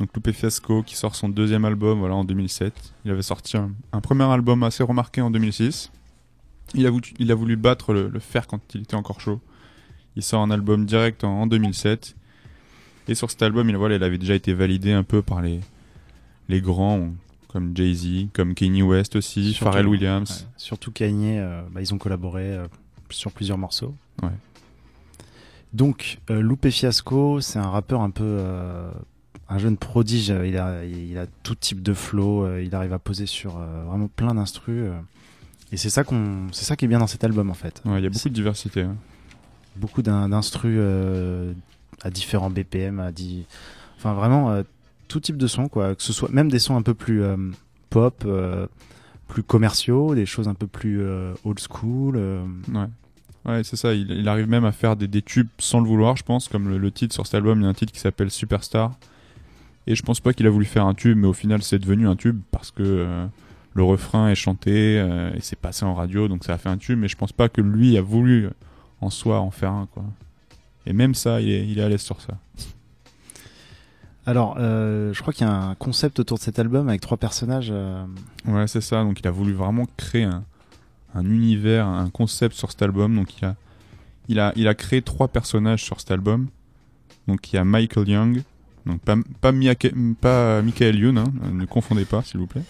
[0.00, 2.74] Donc Lupe Fiasco qui sort son deuxième album voilà, en 2007.
[3.04, 5.92] Il avait sorti un, premier album assez remarqué en 2006.
[6.74, 6.84] Il
[7.30, 9.40] a voulu, battre le, fer quand il était encore chaud.
[10.16, 12.16] Il sort un album direct en, 2007.
[13.08, 15.60] Et sur cet album, il, voilà, il avait déjà été validé un peu par les,
[16.48, 17.12] les grands
[17.56, 20.46] comme Jay-Z, comme Kanye West aussi, Pharrell Williams.
[20.58, 22.66] Surtout Kanye, euh, bah, ils ont collaboré euh,
[23.08, 23.94] sur plusieurs morceaux.
[24.22, 24.28] Ouais.
[25.72, 28.44] Donc, euh, Loupé Fiasco, c'est un rappeur un peu.
[29.48, 33.24] un jeune prodige, il a, il a tout type de flow, il arrive à poser
[33.24, 33.54] sur
[33.86, 34.82] vraiment plein d'instrus.
[35.72, 37.82] et c'est ça, qu'on, c'est ça qui est bien dans cet album en fait.
[37.86, 38.82] il y a beaucoup de diversité.
[38.82, 38.96] Hein.
[39.76, 40.78] Beaucoup d'instrus
[42.02, 43.46] à différents BPM, à di...
[43.96, 44.62] enfin vraiment
[45.08, 45.94] tout type de son quoi.
[45.94, 47.36] Que ce soit même des sons un peu plus euh,
[47.90, 48.66] pop, euh,
[49.28, 52.16] plus commerciaux, des choses un peu plus euh, old school.
[52.16, 52.86] Ouais.
[53.44, 53.94] Ouais, c'est ça.
[53.94, 56.48] Il, arrive même à faire des, tubes sans le vouloir, je pense.
[56.48, 58.92] Comme le, titre sur cet album, il y a un titre qui s'appelle Superstar.
[59.86, 62.08] Et je pense pas qu'il a voulu faire un tube, mais au final, c'est devenu
[62.08, 63.26] un tube parce que
[63.74, 66.98] le refrain est chanté et c'est passé en radio, donc ça a fait un tube.
[66.98, 68.48] Mais je pense pas que lui a voulu
[69.00, 70.02] en soi en faire un, quoi.
[70.88, 72.34] Et même ça, il il est à l'aise sur ça.
[74.28, 77.16] Alors, euh, je crois qu'il y a un concept autour de cet album avec trois
[77.16, 77.68] personnages.
[77.70, 78.04] Euh,
[78.46, 79.04] ouais, c'est ça.
[79.04, 80.24] Donc, il a voulu vraiment créer
[81.14, 83.14] un, univers, un concept sur cet album.
[83.14, 83.54] Donc, il a,
[84.26, 86.48] il a, il a créé trois personnages sur cet album.
[87.28, 88.42] Donc, il y a Michael Young,
[88.84, 89.52] donc pas, pas,
[90.20, 91.24] pas Michael Young, hein.
[91.52, 92.62] ne confondez pas, s'il vous plaît.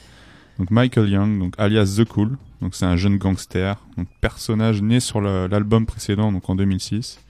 [0.58, 5.00] Donc Michael Young, donc alias The Cool, donc c'est un jeune gangster, donc personnage né
[5.00, 7.20] sur l'album précédent, donc en 2006.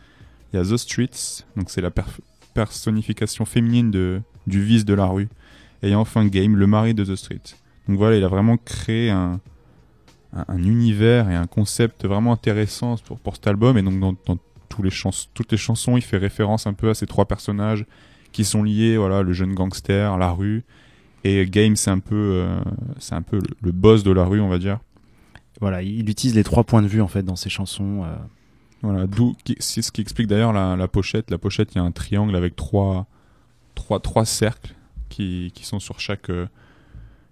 [0.53, 1.91] Il y a The Streets, donc c'est la
[2.57, 5.29] personnification féminine de, du vice de la rue.
[5.83, 7.43] Et enfin Game, le mari de The Street.
[7.87, 9.41] Donc voilà, il a vraiment créé un,
[10.57, 13.77] univers et un concept vraiment intéressant pour, pour cet album.
[13.79, 14.15] Et donc dans,
[14.71, 14.91] tous les
[15.35, 17.85] toutes les chansons, il fait référence un peu à ces trois personnages
[18.33, 20.65] qui sont liés, voilà, le jeune gangster, la rue.
[21.25, 22.59] Et Game, c'est un peu, euh,
[22.99, 24.79] c'est un peu le, boss de la rue, on va dire.
[25.61, 28.05] Voilà, il utilise les trois points de vue en fait dans ses chansons.
[28.05, 28.17] Euh,
[28.83, 31.31] voilà, d'où c'est ce qui explique d'ailleurs la, pochette.
[31.31, 33.07] La pochette, il y a un triangle avec trois,
[33.75, 34.75] trois, trois cercles
[35.09, 36.47] qui, qui sont sur chaque, euh,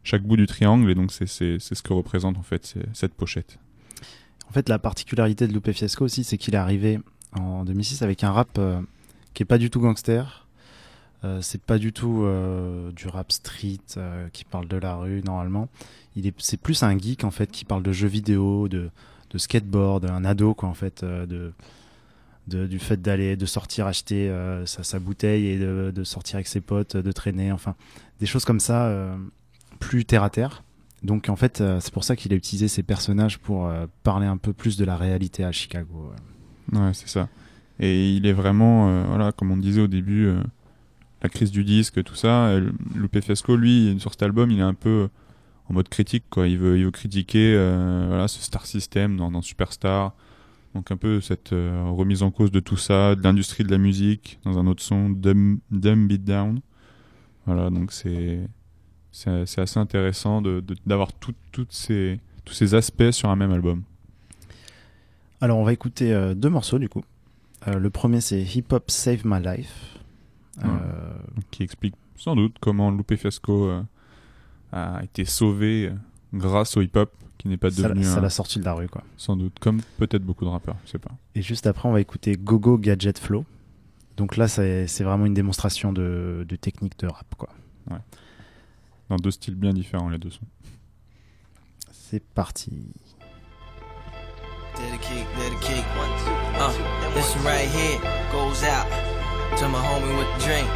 [0.04, 3.58] chaque bout du triangle, et donc c'est ce que représente en fait cette pochette.
[4.48, 7.00] En fait, la particularité de Lupe Fiasco aussi, c'est qu'il est arrivé
[7.38, 8.80] en 2006 avec un rap euh,
[9.34, 10.46] qui est pas du tout gangster.
[11.24, 13.78] Euh, c'est pas du tout euh, du rap street
[14.32, 15.68] qui parle de la rue normalement.
[16.16, 18.90] Il est, c'est plus un geek en fait qui parle de jeux vidéo, de,
[19.34, 21.26] de skateboard, un ado quoi en fait, euh,
[22.46, 26.60] de, du fait d'aller de sortir acheter euh, sa, bouteille et de, sortir avec ses
[26.60, 27.74] potes, de traîner, enfin
[28.20, 29.14] des choses comme ça euh,
[29.80, 30.62] plus terre à terre.
[31.02, 33.70] Donc en fait c'est pour ça qu'il a utilisé ces personnages pour
[34.04, 36.10] parler un peu plus de la réalité à Chicago.
[36.72, 37.28] Ouais, c'est ça.
[37.78, 40.30] Et il est vraiment voilà comme on disait au début
[41.22, 42.58] la crise du disque tout ça.
[42.94, 45.08] Lupe Fiasco lui sur cet album il est un peu
[45.68, 46.46] en mode critique quoi.
[46.48, 50.12] Il veut, il veut critiquer euh, voilà ce star system dans, dans, Superstar.
[50.74, 53.78] Donc un peu cette euh, remise en cause de tout ça, de l'industrie de la
[53.78, 56.60] musique dans un autre son, Dumb, dumb Beat Down.
[57.46, 58.40] Voilà donc c'est
[59.12, 59.30] c'est
[59.60, 63.84] assez intéressant d'avoir de, de, tout, toutes ces, tous ces aspects sur un même album.
[65.40, 67.04] Alors on va écouter euh, deux morceaux du coup.
[67.68, 69.98] Euh, le premier c'est Hip Hop Save My Life.
[71.50, 73.70] Qui explique sans doute comment Lupe Fiasco
[74.74, 75.94] a été sauvé euh,
[76.32, 78.02] grâce au hip-hop qui n'est pas de devenu.
[78.04, 79.04] Ça l'a sortie de la rue, quoi.
[79.16, 81.12] Sans doute, comme peut-être beaucoup de rappeurs, je sais pas.
[81.34, 83.44] Et juste après, on va écouter Gogo Gadget Flow.
[84.16, 87.48] Donc là, c'est vraiment une démonstration de, de, technique de rap, quoi.
[87.90, 87.98] Ouais.
[89.08, 90.40] Dans deux styles bien différents, les deux sons.
[91.92, 92.72] C'est parti.
[96.56, 98.00] Uh, right here
[98.32, 98.86] goes out
[99.58, 100.66] to my homie with the drink.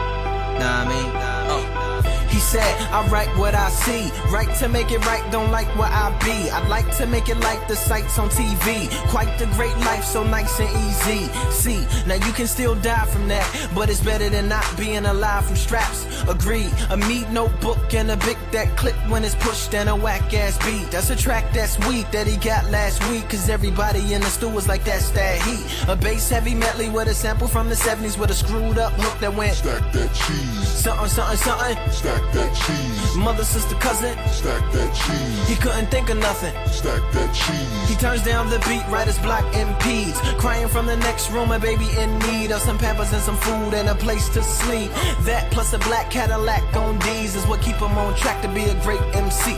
[0.61, 4.11] I mean, uh, He said, I write what I see.
[4.33, 6.51] Right to make it right, don't like what I be.
[6.51, 8.91] I like to make it like the sights on TV.
[9.09, 11.33] Quite the great life, so nice and easy.
[11.51, 15.47] See, now you can still die from that, but it's better than not being alive
[15.47, 16.07] from straps.
[16.29, 20.33] Agreed, a meat notebook and a big that clip when it's pushed and a whack
[20.35, 20.91] ass beat.
[20.91, 24.53] That's a track that's weak that he got last week, cause everybody in the store
[24.53, 25.65] was like, that's that heat.
[25.89, 29.19] A bass heavy medley with a sample from the 70s with a screwed up hook
[29.21, 30.69] that went, Stack that cheese.
[30.69, 31.91] Something, something, something.
[31.91, 33.15] Stack Stack that cheese.
[33.17, 34.15] Mother, sister, cousin.
[34.31, 35.49] Stack that cheese.
[35.49, 36.53] He couldn't think of nothing.
[36.69, 37.89] Stack that cheese.
[37.89, 40.15] He turns down the beat, right black block MPs.
[40.39, 43.73] Crying from the next room, a baby in need of some pampers and some food
[43.75, 44.91] and a place to sleep.
[45.29, 48.65] That plus a black Cadillac on D's is what keep him on track to be
[48.65, 49.53] a great MC.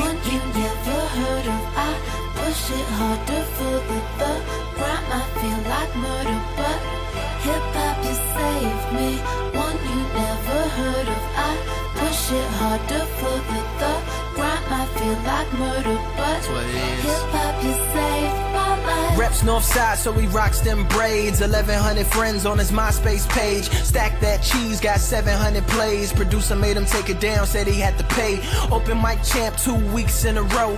[0.00, 1.62] One you never heard of.
[1.88, 1.90] I
[2.40, 5.04] push it harder for the ground.
[5.10, 6.78] I feel like murder, but
[7.44, 9.10] hip hop, you saved me.
[9.64, 11.18] One you never heard of.
[11.40, 11.87] I
[12.28, 13.94] shit hard to forget the
[14.34, 14.64] grind.
[14.68, 16.40] I feel like murder, but
[17.06, 18.57] hip hop is safe.
[19.16, 21.40] Reps Northside, so he rocks them braids.
[21.40, 23.64] 1100 friends on his MySpace page.
[23.82, 26.12] Stack that cheese, got 700 plays.
[26.12, 28.40] Producer made him take it down, said he had to pay.
[28.70, 30.76] Open mic champ two weeks in a row.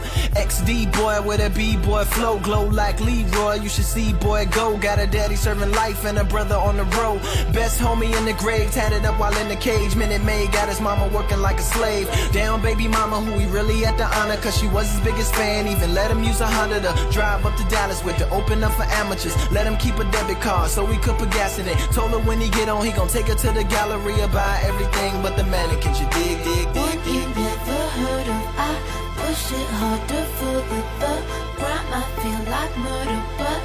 [0.49, 2.39] XD boy with a B-boy flow.
[2.39, 4.77] Glow like Leroy, you should see boy go.
[4.79, 7.21] Got a daddy serving life and a brother on the road.
[7.53, 9.95] Best homie in the grave, tatted up while in the cage.
[9.97, 12.09] Minute Maid got his mama working like a slave.
[12.33, 15.69] Down baby mama, who he really had to honor, cause she was his biggest fan.
[15.69, 18.73] Even let him use a Honda to drive up to Dallas with to open up
[18.73, 19.35] for amateurs.
[19.53, 21.77] Let him keep a debit card so we could put gas in it.
[21.93, 24.61] Told her when he get on, he gon' take her to the gallery or buy
[24.65, 26.01] everything but the mannequins.
[26.01, 27.15] You dig, dig, dig, One dig.
[27.15, 28.73] you never heard of, I
[29.17, 31.87] push it harder for the ground.
[31.93, 33.61] I feel like murder, but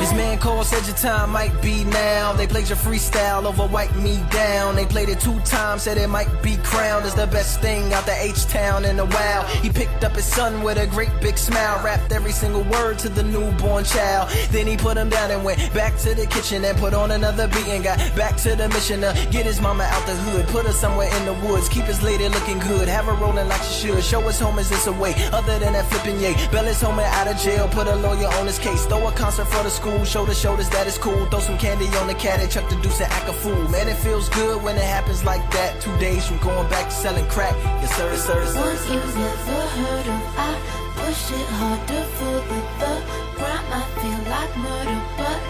[0.00, 2.32] His man Cole said your time might be now.
[2.32, 4.74] They played your freestyle over Wipe Me Down.
[4.74, 8.06] They played it two times, said it might be crowned as the best thing out
[8.06, 9.44] the H Town in a while.
[9.62, 13.08] He picked up his son with a great big smile, rapped every single word to
[13.10, 14.30] the newborn child.
[14.50, 17.46] Then he put him down and went back to the kitchen and put on another
[17.48, 20.66] beat and got back to the mission to get his mama out the hood, put
[20.66, 23.88] her somewhere in the woods, keep his lady looking good, have her rolling like she
[23.88, 25.14] should, show his home is this away.
[25.32, 26.34] Other than that flipping yay.
[26.50, 27.68] Bell is home and out of jail.
[27.68, 28.84] Put a lawyer on his case.
[28.86, 30.04] Throw a concert for the school.
[30.04, 31.24] Show the shoulders that is cool.
[31.26, 33.68] Throw some candy on the cat and chuck the deuce and act a fool.
[33.70, 35.80] Man, it feels good when it happens like that.
[35.80, 37.54] Two days from going back to selling crack.
[37.80, 38.44] Yes, sir, sir.
[38.44, 38.58] sir.
[38.58, 40.22] Once you've never heard of.
[40.36, 40.50] I
[40.98, 43.02] push it harder for the thug.
[43.38, 45.40] Crime, I feel like murder, but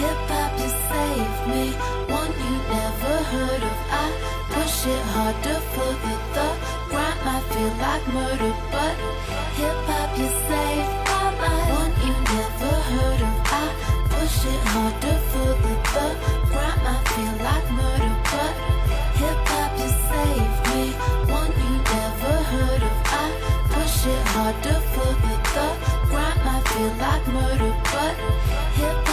[0.00, 1.66] hip hop has saved me.
[2.12, 3.78] One you never heard of.
[3.88, 4.06] I
[4.52, 8.94] push it harder for the thug crime might feel like murder, but
[9.58, 11.68] hip hop you saved my mind.
[11.80, 13.64] One you never heard of, I
[14.12, 16.16] push it harder for the thug.
[16.50, 18.54] Crime might feel like murder, but
[19.20, 20.82] hip hop you saved me.
[21.38, 23.26] One you never heard of, I
[23.72, 25.74] push it harder for the thug.
[26.10, 28.14] Crime might feel like murder, but
[28.78, 29.03] hip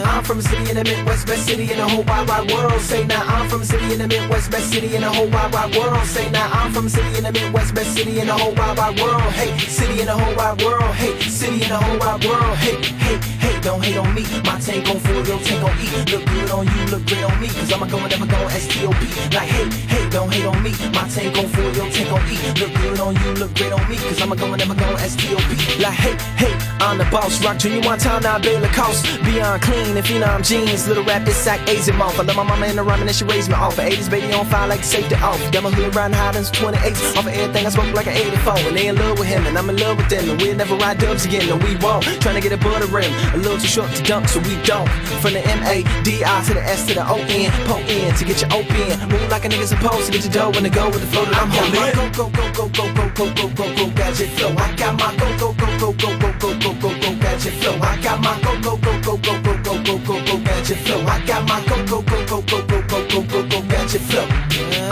[0.05, 2.81] I'm from a city in the Midwest, best city in the whole wide wide world.
[2.81, 5.53] Say now I'm from a city in the Midwest, best city in the whole wide
[5.53, 6.07] wide world.
[6.07, 8.77] Say now I'm from a city in the Midwest, best city in the whole wide
[8.79, 9.23] wide world.
[9.41, 10.95] Hey, city in the whole wide world.
[10.95, 12.57] Hey, city in the whole wide world.
[12.57, 14.23] Hey, hey, hey don't hate on me.
[14.47, 15.87] My tank on full, your tank on E.
[16.13, 17.49] Look good on you, look good on me.
[17.49, 18.97] Cause I'ma go and never go S-T-O-P.
[19.35, 20.71] Like, hey, hey, don't hate on me.
[20.95, 22.37] My tank on full, your tank on E.
[22.61, 23.97] Look good on you, look great on me.
[23.99, 25.83] Cause I'ma go and never go S-T-O-P.
[25.83, 27.43] Like, hey, hey, I'm the boss.
[27.45, 29.03] Rock Junior Montana, Bay Lacoste.
[29.25, 30.87] Beyond clean and am jeans.
[30.87, 32.15] Little rap, this sack, A's and mouth.
[32.21, 33.79] I love my mama in the rhyming and she raised me off.
[33.79, 35.43] Her 80s baby on fire like safety off.
[35.51, 36.93] Got my hood riding high since 28.
[37.19, 38.59] Off of everything I smoke like an 84.
[38.59, 40.31] And they in love with him and I'm in love with them.
[40.31, 42.05] And we'll never ride dubs again, no we won't.
[42.23, 43.11] Trying to get a butter rim.
[43.35, 44.89] A little Skills are short to dunk, so we don't.
[45.23, 48.13] From the M A D I to the S to the O N, po in
[48.17, 49.09] to get your open.
[49.09, 51.25] Move like a nigga supposed to get your dough when the go with the flow
[51.25, 52.13] that I'm holding.
[52.13, 54.51] Go go go go go go go go go go gadget flow.
[54.51, 57.77] I got my go go go go go go go go go go gadget flow.
[57.81, 61.01] I got my go go go go go go go go go ratchet flow.
[61.07, 64.27] I got my go go go go go go go go go go ratchet flow.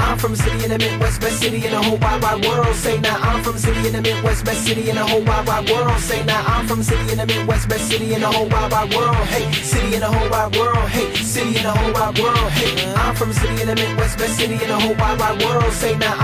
[0.06, 2.76] I'm from a city in the Midwest, best city in the whole wide wide world.
[2.76, 5.46] Say now I'm from a city in the Midwest, best city in the whole wide
[5.48, 5.98] wide world.
[6.00, 8.70] Say now I'm from a city in the Midwest, best city in the whole wide
[8.72, 9.16] wide world.
[9.34, 10.88] Hey, city in the whole wide world.
[10.96, 12.50] Hey, city in the whole wide world.
[12.58, 15.42] Hey, I'm from a city in the Midwest, best city in the whole wide wide
[15.44, 15.72] world.
[15.72, 16.23] Say now.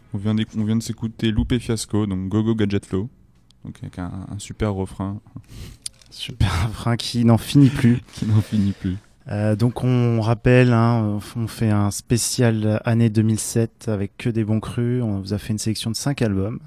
[0.13, 3.09] On vient, vient de s'écouter et Fiasco, donc Gogo Gadget Flow,
[3.63, 5.21] donc avec un, super refrain.
[6.09, 7.99] Super refrain qui n'en finit plus.
[8.13, 8.97] qui n'en finit plus.
[9.29, 14.59] Euh, donc on rappelle, hein, on fait un spécial année 2007 avec que des bons
[14.59, 15.01] crus.
[15.01, 16.59] On vous a fait une sélection de 5 albums.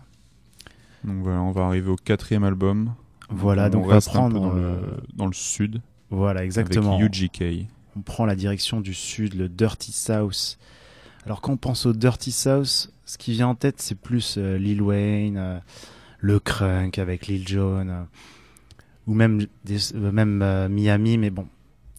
[1.03, 2.95] Donc voilà, on va arriver au quatrième album.
[3.28, 4.76] Voilà, donc on va prendre dans, le, euh,
[5.14, 5.82] dans, le, sud.
[6.09, 6.97] Voilà, exactement.
[6.99, 7.66] Avec UGK.
[7.97, 10.57] On prend la direction du sud, le Dirty South.
[11.26, 14.57] Alors quand on pense au Dirty South, ce qui vient en tête, c'est plus euh,
[14.57, 15.59] Lil Wayne, euh,
[16.18, 18.02] le crunk avec Lil Jon, euh,
[19.07, 21.18] ou même, Miami.
[21.18, 21.46] Mais bon,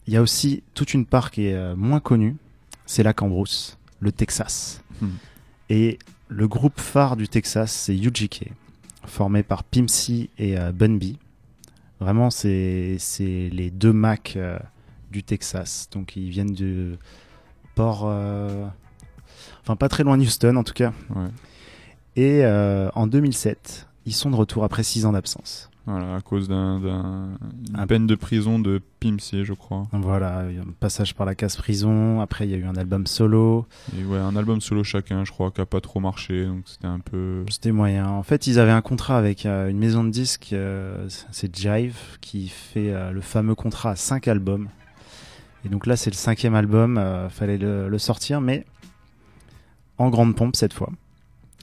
[0.06, 2.36] il y a aussi toute une part qui est moins connue,
[2.86, 4.82] c'est la Cambrousse, le Texas.
[5.00, 5.08] Hmm.
[5.70, 5.98] Et
[6.28, 8.50] le groupe phare du Texas, c'est UGK,
[9.04, 11.04] formé par Pimsy et Bun B.
[12.00, 14.36] Vraiment, c'est les deux Macs
[15.12, 15.88] du Texas.
[15.92, 16.94] Donc, ils viennent du
[17.76, 18.04] Port
[19.68, 20.92] Enfin, pas très loin de en tout cas.
[22.14, 25.70] Et euh, en 2007, ils sont de retour après 6 ans d'absence.
[25.86, 27.36] Voilà, à cause d'un, d'une
[27.74, 27.86] ah.
[27.88, 29.88] peine de prison de Pimsy, je crois.
[29.92, 30.46] Voilà, un
[30.78, 32.20] passage par la casse prison.
[32.20, 33.66] Après, il y a eu un album solo.
[33.92, 36.44] ouais, un album solo chacun, je crois, qui n'a pas trop marché.
[36.46, 37.44] Donc c'était un peu.
[37.50, 38.06] C'était moyen.
[38.06, 41.98] En fait, ils avaient un contrat avec euh, une maison de disques, euh, c'est Jive,
[42.20, 44.68] qui fait le fameux contrat à 5 albums.
[45.64, 47.00] Et donc là, c'est le cinquième album,
[47.30, 48.66] fallait le sortir, mais
[49.98, 50.90] en grande pompe cette fois.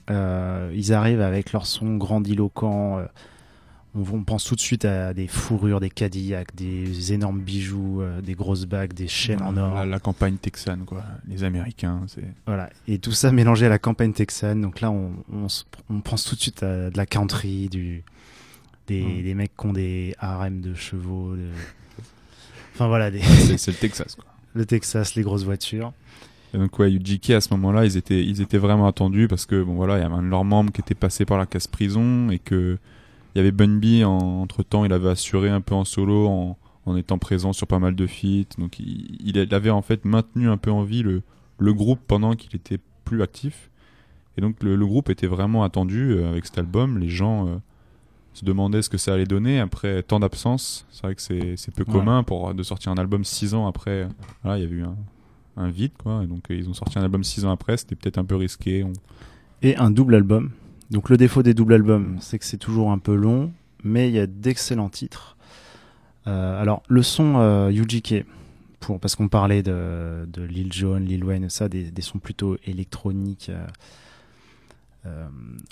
[0.09, 2.99] Euh, ils arrivent avec leur son grandiloquent.
[2.99, 3.05] Euh,
[3.95, 8.33] on, pense tout de suite à des fourrures, des cadillacs, des énormes bijoux, euh, des
[8.33, 9.85] grosses bagues, des chaînes en or.
[9.85, 11.03] La, campagne texane, quoi.
[11.27, 12.23] Les Américains, c'est.
[12.47, 12.71] Voilà.
[12.87, 14.61] Et tout ça mélangé à la campagne texane.
[14.61, 15.11] Donc là, on,
[16.01, 18.03] pense tout de suite à de la country, du,
[18.87, 19.37] des, hmm.
[19.37, 21.35] mecs qui ont des harems de chevaux.
[22.75, 23.11] Enfin voilà.
[23.11, 23.21] Des...
[23.21, 24.25] c'est le Texas, quoi.
[24.55, 25.93] Le Texas, les grosses voitures.
[26.53, 29.61] Et donc ouais, UGK à ce moment-là, ils étaient, ils étaient vraiment attendus parce que
[29.63, 31.67] bon voilà, il y avait un de leurs membres qui était passé par la casse
[31.67, 32.77] prison et que
[33.33, 36.95] il y avait Bunby entre temps, il avait assuré un peu en solo en, en
[36.95, 38.47] étant présent sur pas mal de feats.
[38.59, 41.23] Donc il, il, avait en fait maintenu un peu en vie le,
[41.57, 43.71] le groupe pendant qu'il était plus actif.
[44.37, 46.99] Et donc le, le, groupe était vraiment attendu euh, avec cet album.
[46.99, 47.55] Les gens euh,
[48.35, 50.85] se demandaient ce que ça allait donner après tant d'absence.
[50.91, 51.21] C'est vrai que
[51.57, 54.03] c'est peu commun pour, de sortir un album six ans après.
[54.03, 54.07] Euh,
[54.43, 54.95] voilà, il y avait eu un,
[55.57, 56.23] un vide, quoi.
[56.23, 58.35] Et donc euh, ils ont sorti un album six ans après, c'était peut-être un peu
[58.35, 58.85] risqué.
[59.61, 60.51] Et un double album.
[60.91, 63.51] Donc le défaut des doubles albums, c'est que c'est toujours un peu long,
[63.83, 65.37] mais il y a d'excellents titres.
[66.27, 67.69] Euh, alors le son euh,
[68.79, 73.65] pour, parce qu'on parlait de, Lil Jon, Lil Wayne, ça, des, sons plutôt électroniques, euh,
[75.05, 75.25] euh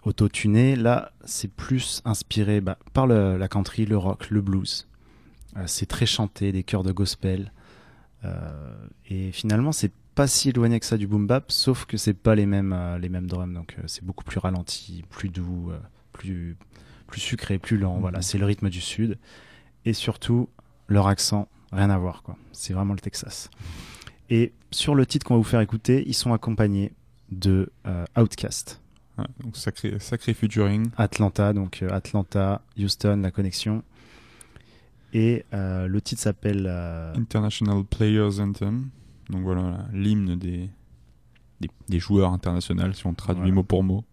[0.05, 4.88] auto Là, c'est plus inspiré bah, par la country, le rock, le blues.
[5.65, 7.51] c'est très chanté, des chœurs de gospel.
[8.26, 8.51] Euh,
[9.09, 12.36] et finalement, c'est pas si éloigné que ça du boom bap, sauf que c'est pas
[12.36, 15.72] les mêmes euh, les mêmes drums, donc euh, c'est beaucoup plus ralenti, plus doux,
[16.11, 16.57] plus
[17.07, 17.97] plus sucré, plus lent.
[17.99, 18.24] Voilà, mhm.
[18.24, 19.17] c'est le rythme du sud
[19.86, 20.49] et surtout
[20.88, 22.38] leur accent, rien à voir quoi.
[22.51, 23.49] C'est vraiment le Texas.
[24.30, 26.93] Et sur le titre qu'on va vous faire écouter, ils sont accompagnés
[27.32, 27.69] de
[28.17, 28.82] Outcast.
[29.43, 30.36] donc sacré, sacré
[30.97, 33.84] Atlanta, donc Atlanta, Houston, la connexion.
[35.14, 38.89] Et euh, le titre s'appelle euh, International Players Anthem.
[39.30, 40.70] Donc voilà, l'hymne des,
[41.89, 44.03] des, joueurs internationaux, si on traduit mot pour mot.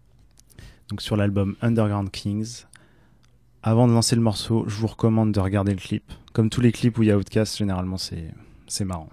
[0.89, 2.65] Donc sur l'album Underground Kings.
[3.61, 6.11] Avant de lancer le morceau, je vous recommande de regarder le clip.
[6.31, 9.09] Comme tous les clips où il y a Outcast, généralement c'est marrant.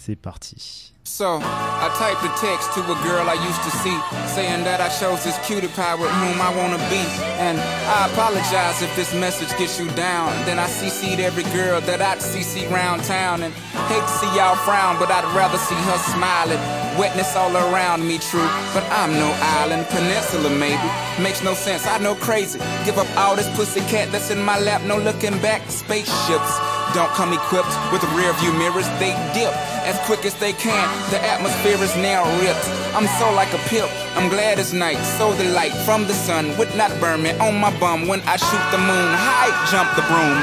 [0.00, 0.56] C'est parti.
[1.04, 3.92] So, I typed a text to a girl I used to see,
[4.32, 7.04] saying that I chose this cutie pie with whom I wanna be.
[7.36, 10.32] And I apologize if this message gets you down.
[10.46, 13.42] Then I CC'd every girl that I'd CC round town.
[13.42, 13.52] And
[13.92, 16.62] hate to see y'all frown, but I'd rather see her smiling.
[16.96, 18.48] Wetness all around me, true.
[18.72, 19.28] But I'm no
[19.60, 20.88] island, peninsula maybe.
[21.22, 22.58] Makes no sense, I know crazy.
[22.86, 25.60] Give up all this pussy cat that's in my lap, no looking back.
[25.68, 26.56] Spaceships
[26.94, 28.86] don't come equipped with rear view mirrors.
[28.98, 29.54] They dip
[29.86, 30.82] as quick as they can.
[31.10, 32.66] The atmosphere is now ripped.
[32.94, 33.88] I'm so like a pip.
[34.16, 34.98] I'm glad it's night.
[35.18, 38.36] So the light from the sun would not burn me on my bum when I
[38.36, 39.08] shoot the moon.
[39.14, 40.38] High jump the broom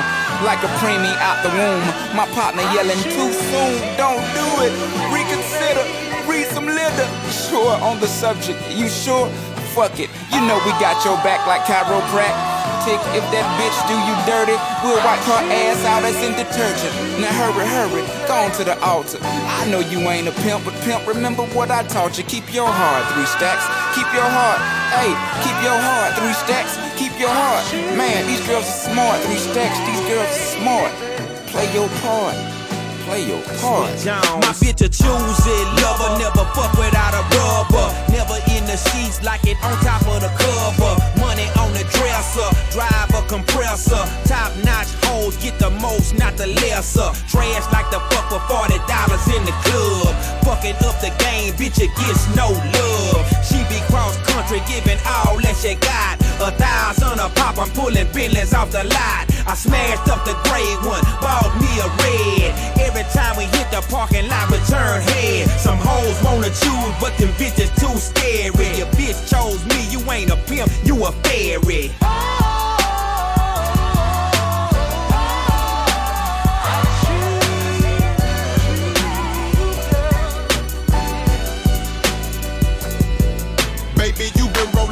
[0.46, 1.84] like a preemie out the womb.
[2.16, 3.78] My partner yelling too soon.
[4.00, 4.72] Don't do it.
[5.12, 5.84] Reconsider.
[6.30, 7.08] Read some litter.
[7.50, 8.60] Sure on the subject.
[8.72, 9.28] You sure?
[9.76, 10.10] Fuck it.
[10.32, 12.56] You know we got your back like chiropractic
[12.88, 13.02] tick.
[13.20, 16.94] If that bitch do you dirty, we'll wipe her ass out as in detergent.
[17.20, 19.20] Now hurry, hurry, go on to the altar.
[19.22, 22.24] I know you ain't a pimp, but pimp, remember what I taught you.
[22.24, 23.68] Keep your heart three stacks.
[23.94, 24.64] Keep your heart,
[24.98, 25.12] hey,
[25.44, 26.80] keep your heart three stacks.
[26.98, 27.68] Keep your heart,
[28.00, 28.26] man.
[28.26, 29.20] These girls are smart.
[29.28, 29.78] Three stacks.
[29.86, 30.92] These girls are smart.
[31.52, 32.57] Play your part
[33.08, 33.96] play your part.
[34.44, 37.88] My bitch a choosy lover, never fuck without a rubber.
[38.12, 40.94] Never in the sheets like it on top of the cover.
[41.24, 44.04] Money on the dresser, drive a compressor.
[44.28, 47.10] Top notch hoes get the most, not the lesser.
[47.32, 50.12] Trash like the fuck for forty dollars in the club.
[50.44, 53.24] Fucking up the game, bitch, it gets no love.
[53.48, 56.20] She be cross country, giving all that she got.
[56.44, 59.24] A thousand a pop, I'm pulling billions off the lot.
[59.50, 62.77] I smashed up the gray one, bought me a red.
[62.88, 65.50] Every time we hit the parking lot, we turn head.
[65.60, 68.78] Some hoes wanna choose, but them bitches too scary.
[68.78, 71.92] Your bitch chose me, you ain't a pimp, you a fairy.
[72.02, 72.57] Oh.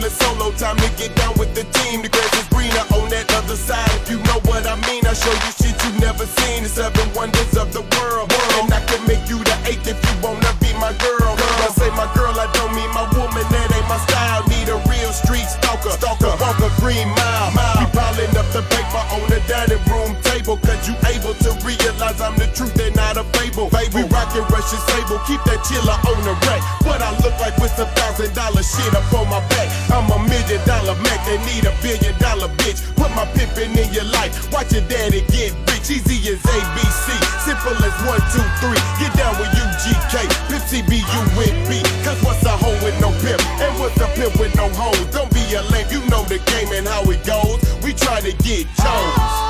[0.06, 2.04] it's solo time to get down with the team.
[2.06, 3.90] The grass is greener on that other side.
[4.06, 6.64] If you know what I mean, I show you shit you have never seen.
[6.64, 8.30] The seven wonders of the world.
[8.62, 11.34] And I can make you the eighth if you wanna be my girl.
[11.34, 13.44] When I say my girl, I don't mean my woman.
[13.50, 14.46] That ain't my style.
[14.46, 15.98] Need a real street stalker.
[15.98, 17.50] Stalker, a green mile.
[17.58, 20.58] mile rolling up the paper on the dining room table.
[20.64, 23.70] Cause you able to realize I'm the truth and not a fable.
[23.70, 26.62] Baby, rockin' Russian sable, keep that chiller on the rack.
[26.88, 29.68] What I look like with a thousand dollar shit up on my back.
[29.92, 32.80] I'm a million dollar Mac that need a billion dollar bitch.
[32.96, 35.84] Put my pimpin' in your life, watch your daddy get rich.
[35.88, 37.14] Easy as ABC,
[37.46, 38.80] simple as one, two, three.
[38.98, 41.78] Get down with UGK, Pipsy B, you with me.
[42.02, 43.38] Cause what's a hoe with no pimp?
[43.62, 44.98] And what's a pimp with no hoe?
[45.12, 47.62] Don't a you know the game and how it goes.
[47.84, 49.42] We try to get chose.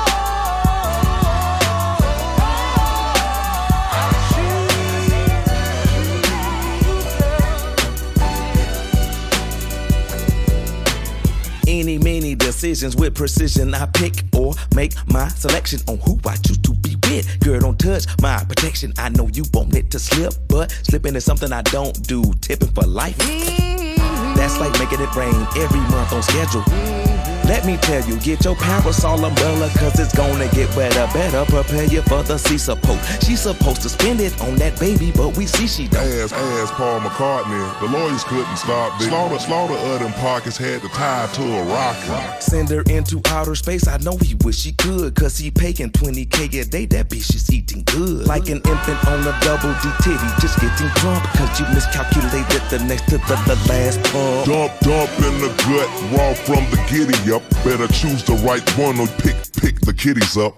[11.68, 13.72] Any, many decisions with precision.
[13.74, 17.40] I pick or make my selection on who I choose to be with.
[17.40, 18.92] Girl, don't touch my protection.
[18.98, 22.22] I know you want it to slip, but slipping is something I don't do.
[22.42, 23.16] Tipping for life.
[23.18, 23.95] Mm-hmm.
[24.36, 27.05] That's like making it rain every month on schedule.
[27.46, 31.08] Let me tell you, get your parasol umbrella, cause it's gonna get wetter.
[31.14, 32.98] Better prepare you for the sea support.
[33.22, 36.02] She's supposed to spend it on that baby, but we see she don't.
[36.24, 37.56] Ass, ass, Paul McCartney.
[37.78, 39.06] The lawyers couldn't stop this.
[39.08, 42.42] Slaughter, slaughter of them pockets had to tie to a rocket.
[42.42, 46.62] Send her into outer space, I know he wish he could, cause he paying 20k
[46.62, 46.84] a day.
[46.86, 48.26] That bitch is eating good.
[48.26, 52.82] Like an infant on a double D titty, just getting drunk, cause you miscalculated the
[52.86, 54.50] next to the, the last pump.
[54.50, 55.86] Dump, dump in the gut,
[56.18, 57.14] raw from the giddy,
[57.64, 60.54] Better choose the right one or pick, pick the kiddies up.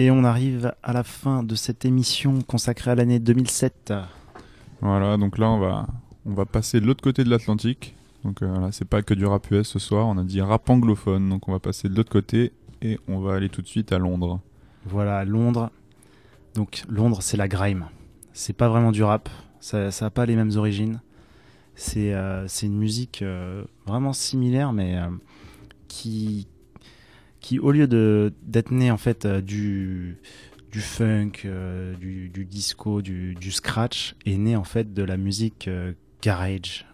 [0.00, 3.92] Et on arrive à la fin de cette émission consacrée à l'année 2007.
[4.80, 5.88] Voilà, donc là on va,
[6.24, 7.94] on va passer de l'autre côté de l'Atlantique.
[8.24, 10.40] Donc là euh, voilà, c'est pas que du rap US ce soir, on a dit
[10.40, 13.66] rap anglophone, donc on va passer de l'autre côté et on va aller tout de
[13.66, 14.40] suite à Londres.
[14.86, 15.70] Voilà, Londres.
[16.54, 17.84] Donc Londres, c'est la grime.
[18.32, 19.28] C'est pas vraiment du rap,
[19.60, 21.02] ça n'a pas les mêmes origines.
[21.74, 24.98] C'est euh, une musique euh, vraiment similaire, mais
[25.88, 26.48] qui,
[27.40, 30.18] qui au lieu de d'être né en fait euh, du
[30.70, 35.94] du funk, euh, du, disco, du, scratch, est né en fait de la musique euh,
[36.22, 36.86] garage,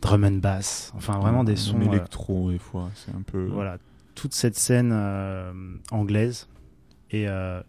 [0.00, 3.78] drum and bass, enfin vraiment des sons électro des fois, c'est un peu voilà
[4.14, 4.92] toute cette scène
[5.90, 6.46] anglaise
[7.10, 7.24] et,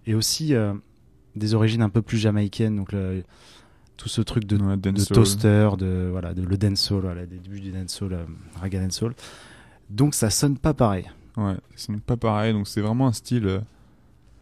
[0.05, 0.53] et aussi
[1.35, 2.91] des origines un peu plus jamaïcaines, donc
[3.97, 7.71] tout ce truc de, de toaster, de voilà de le dancehall, à des débuts du
[7.71, 8.27] dancehall,
[8.61, 9.15] raga dancehall,
[9.89, 11.09] donc ça sonne pas pareil.
[11.37, 12.53] Ouais, c'est pas pareil.
[12.53, 13.59] Donc c'est vraiment un style euh,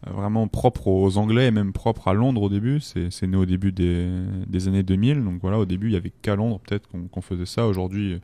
[0.06, 2.80] vraiment propre aux Anglais et même propre à Londres au début.
[2.80, 4.08] C'est né au début des,
[4.46, 5.24] des, années 2000.
[5.24, 7.66] Donc voilà, au début, il y avait qu'à Londres peut-être qu'on faisait ça.
[7.66, 8.18] Aujourd'hui, euh,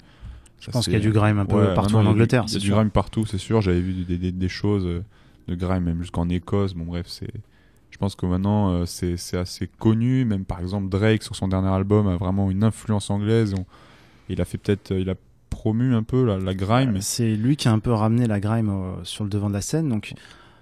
[0.61, 2.45] je pense qu'il y a du grime un peu partout en Angleterre.
[2.53, 3.61] Il du, grime partout, c'est sûr.
[3.61, 5.03] J'avais vu des, des, choses euh,
[5.49, 6.75] de grime même jusqu'en Écosse.
[6.75, 7.31] Bon bref, c'est.
[7.93, 10.25] Je pense que maintenant c'est assez connu.
[10.25, 13.53] Même par exemple Drake sur son dernier album a vraiment une influence anglaise.
[14.31, 15.17] il a fait peut-être, il a
[15.61, 16.97] promu un peu la, grime.
[16.97, 18.73] Euh, c'est lui qui a un peu ramené la grime
[19.05, 19.91] sur le devant de la scène.
[19.91, 20.15] Donc,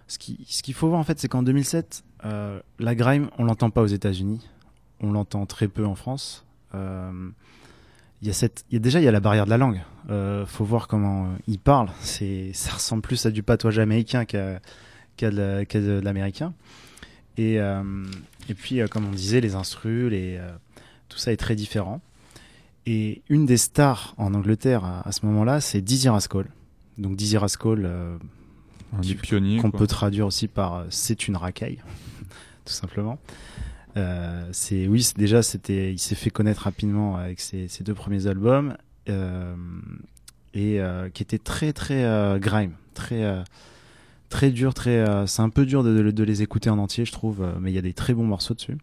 [0.09, 3.71] ce qu'il ce faut voir en fait, c'est qu'en 2007, euh, la grime, on l'entend
[3.71, 4.45] pas aux États-Unis,
[5.01, 6.45] on l'entend très peu en France.
[6.75, 7.29] Euh,
[8.23, 9.81] il y a cette, déjà il y a la barrière de la langue.
[10.47, 11.91] faut voir comment il parle.
[12.01, 14.59] C'est, ça ressemble plus à du patois américain qu'à
[15.21, 16.55] de, l'américain.
[17.37, 17.55] Et,
[18.57, 20.41] puis, comme on disait, les instrus, les
[21.09, 22.01] tout ça est très différent.
[22.91, 26.47] Et une des stars en Angleterre à, ce moment-là, c'est Dizzy Rascal.
[26.97, 28.17] Donc Dizzy Rascal, euh,
[29.21, 31.83] pionnier, qu'on peut traduire aussi par euh, c'est une racaille,
[32.65, 33.19] tout simplement.
[33.99, 38.75] Euh, c'est oui, déjà c'était, il s'est fait connaître rapidement avec ses, deux premiers albums
[40.55, 40.81] et
[41.13, 42.05] qui était très très
[42.41, 43.45] grime, très
[44.31, 47.69] très dur, très c'est un peu dur de, les écouter en entier, je trouve, mais
[47.71, 48.79] il il y a des très bons morceaux dessus.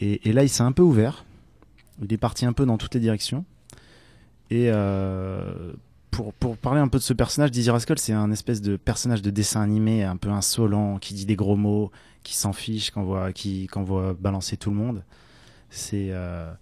[0.00, 1.22] Et là, s'est un peu ouvert.
[2.02, 3.44] Il est parti un peu dans toutes les directions.
[4.50, 5.72] Et euh,
[6.10, 9.30] pour, parler un peu de ce personnage, Dizzy Rascal, c'est un espèce de personnage de
[9.30, 11.90] dessin animé un peu insolent, qui dit des gros mots,
[12.22, 13.68] qui s'en fiche, qu'on voit, qui,
[14.20, 15.02] balancer tout le monde.
[15.70, 16.52] C'est, euh,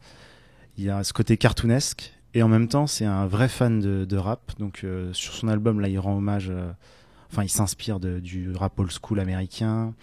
[0.78, 4.16] il y a ce côté cartoonesque et en même temps, c'est un vrai fan de,
[4.16, 4.52] rap.
[4.58, 6.50] Donc euh, sur son album, là, il rend hommage,
[7.30, 9.94] enfin, il s'inspire du rap old school américain.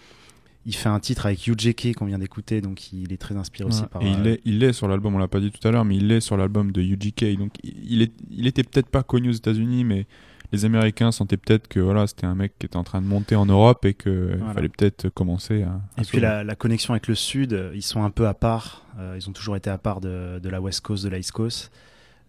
[0.64, 3.82] Il fait un titre avec UJK qu'on vient d'écouter, donc il est très inspiré aussi
[3.84, 4.00] par.
[4.02, 5.84] Et il, euh, est, il est sur l'album, on l'a pas dit tout à l'heure,
[5.84, 7.36] mais il est sur l'album de UGK.
[7.36, 10.06] Donc il, est, il était peut-être pas connu aux États-Unis, mais
[10.52, 13.34] les Américains sentaient peut-être que voilà, c'était un mec qui était en train de monter
[13.34, 15.80] en Europe et qu'il euh, fallait peut-être commencer à.
[15.98, 18.86] et puis la, connexion avec le Sud, ils sont un peu à part.
[19.00, 21.72] Euh, ils ont toujours été à part de, la West Coast, de la East Coast.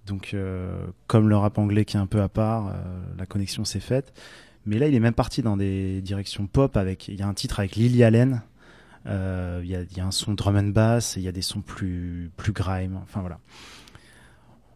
[0.08, 0.36] Donc,
[1.08, 2.76] comme le rap anglais qui est un peu à part,
[3.18, 4.12] la connexion s'est faite.
[4.66, 6.78] Mais là, il est même parti dans des directions pop.
[6.78, 8.42] Avec, il y a un titre avec Lily Allen.
[9.06, 11.16] Euh, il y, a un son drum and bass.
[11.18, 12.98] Il y a des sons plus plus grime.
[13.04, 13.40] Enfin voilà.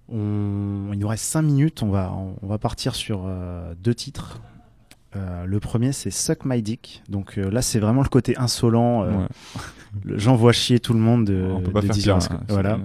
[0.09, 1.83] On, il nous reste 5 minutes.
[1.83, 4.41] On va on, va partir sur euh, deux titres.
[5.15, 7.01] Euh, le premier, c'est Suck My Dick.
[7.07, 9.03] Donc là, c'est vraiment le côté insolent.
[9.05, 12.79] Euh, vois chier tout le monde de, On peut pas faire hein, voilà.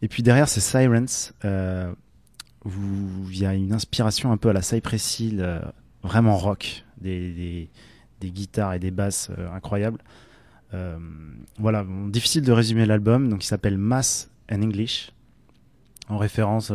[0.00, 1.32] Et puis derrière, c'est Sirens.
[1.42, 5.60] Il y a une inspiration un peu à la Cypress Hill,
[6.06, 7.68] vraiment rock, des,
[8.22, 9.98] guitares et des basses euh, incroyables.
[10.74, 10.96] Euh,
[11.58, 15.10] voilà, difficile de résumer l'album, donc il s'appelle Mass and English,
[16.08, 16.72] en référence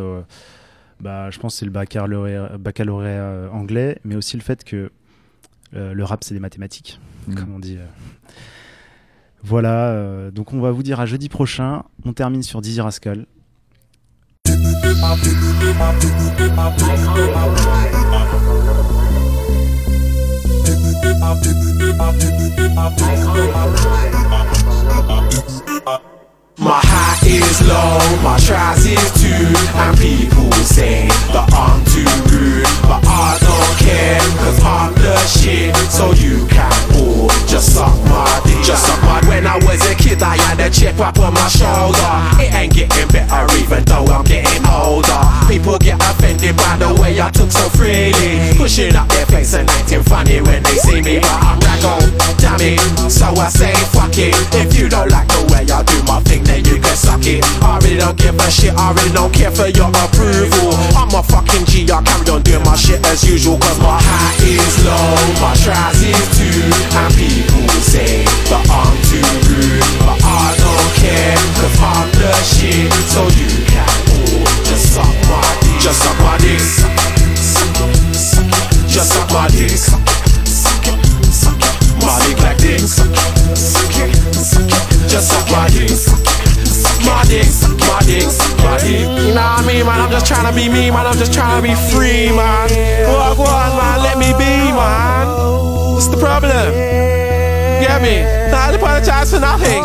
[1.02, 4.92] bah, je pense c'est le baccalauréat, euh, anglais, mais aussi le fait que
[5.74, 7.36] le rap c'est des mathématiques, mm.
[7.36, 7.78] comme on dit.
[9.44, 11.84] Voilà, donc on va vous dire à jeudi prochain.
[12.06, 13.26] On termine sur Dizzy Rascal.
[21.22, 21.38] My
[26.80, 29.46] hat is low, my trousers too,
[29.76, 35.76] and people say that I'm too rude, but I don't care, cause I'm the shit,
[35.92, 36.81] so you can
[37.48, 40.70] just suck my dick, just suck my When I was a kid I had a
[40.70, 41.98] chip up on my shoulder
[42.42, 47.20] It ain't getting better even though I'm getting older People get offended by the way
[47.22, 51.20] I took so freely Pushing up their face and acting funny when they see me
[51.20, 55.28] But I'm raggle, oh, damn it, so I say fuck it If you don't like
[55.28, 58.36] the way I do my thing then you can suck it I really don't give
[58.40, 62.24] a shit, I really don't care for your approval I'm a fucking G, I carry
[62.32, 67.66] on doing my shit as usual Cause my hat is low, my trousers too people
[67.84, 72.88] say that I'm too rude, but I don't care, i I'm the shit.
[73.10, 75.80] So you can all just suck my dick.
[75.82, 76.62] Just suck my dick.
[78.88, 79.76] Just suck my dick.
[82.04, 83.00] My dick like this.
[85.08, 85.92] Just suck my dick.
[87.08, 87.48] My dick,
[87.82, 88.28] my dick,
[88.62, 89.36] my dick.
[89.36, 91.06] Nah, I mean, man, I'm just trying to be me, man.
[91.06, 92.68] I'm just trying to be free, man.
[93.14, 95.71] Walk on, man, let me be, man.
[96.02, 96.50] What's the problem?
[96.74, 98.26] Get me?
[98.50, 99.84] Not apologize for nothing.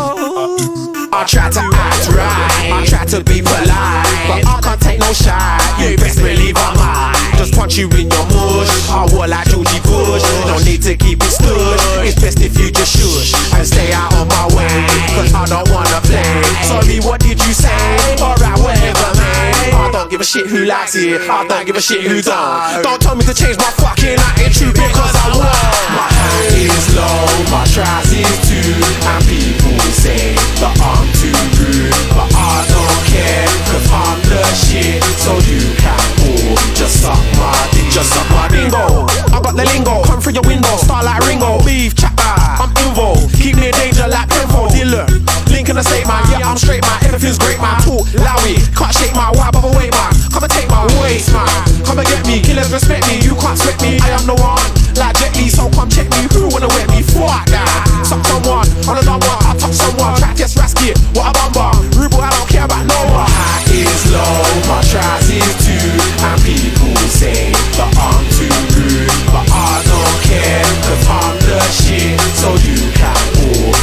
[1.13, 5.13] I try to act right, I try to be polite, but I can't take no
[5.13, 5.61] shine.
[5.79, 8.71] You best believe I'm mine just punch you in your mush.
[8.91, 10.23] I war like Georgie Bush.
[10.47, 11.79] No need to keep it stood.
[12.03, 14.75] It's best if you just shush and stay out of my way.
[15.15, 16.27] Cause I don't wanna play.
[16.67, 17.73] Sorry, what did you say?
[18.19, 19.47] Alright, whatever, man.
[19.73, 21.21] I don't give a shit who likes it.
[21.29, 22.83] I don't give a shit who don't.
[22.83, 25.87] Don't tell me to change my fucking attitude because I won't.
[25.95, 28.75] My hand is low, my trousers too.
[29.07, 31.56] And people say that I'm too
[32.15, 35.03] but I don't care, cause I'm the shit.
[35.19, 37.51] So you can all just suck my
[37.91, 39.03] just suck my bingo.
[39.35, 41.59] I got the lingo, come through your window, start like Ringo.
[41.67, 43.35] Beef, chopper, ah, I'm involved.
[43.43, 45.05] Keep me in danger like Pinfo, dealer.
[45.51, 47.03] Link in the state, my Yeah, I'm straight, man.
[47.03, 50.15] Everything's great, my Talk lowy, can't shake my why, but wait, man.
[50.31, 51.51] Come and take my way, man.
[51.83, 53.19] Come and get me, killers respect me.
[53.27, 56.25] You can't sweat me, I am the one like Jet Li, so come check me.
[56.33, 57.01] Who wanna wet me?
[57.01, 57.65] Fuck that.
[57.65, 58.03] Nah.
[58.03, 60.17] Suck someone, on another one, I touch someone.
[60.17, 61.71] Try test rasky, what a bummer.
[61.95, 63.29] Ruble, I don't care about no one.
[63.29, 64.37] High is low,
[64.67, 65.87] my tries is too.
[66.25, 69.09] And people say that I'm too rude.
[69.33, 73.17] But I don't care, cause I'm the shit, so you can
[73.47, 73.76] all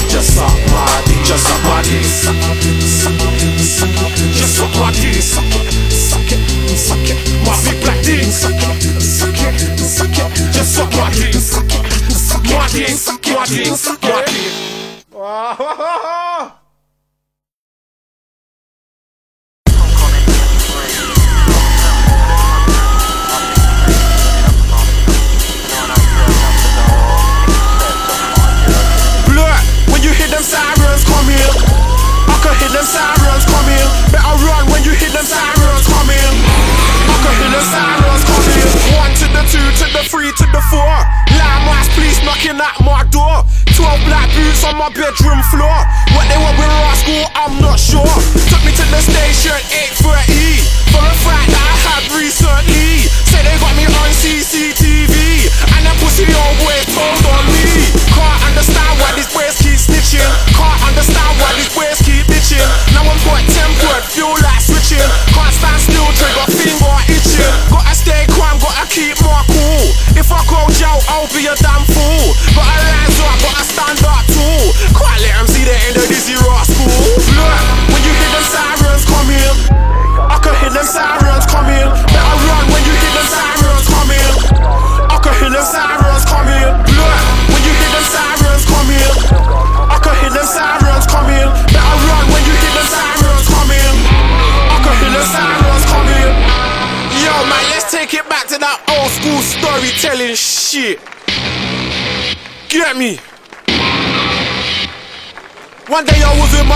[13.46, 14.00] Bate.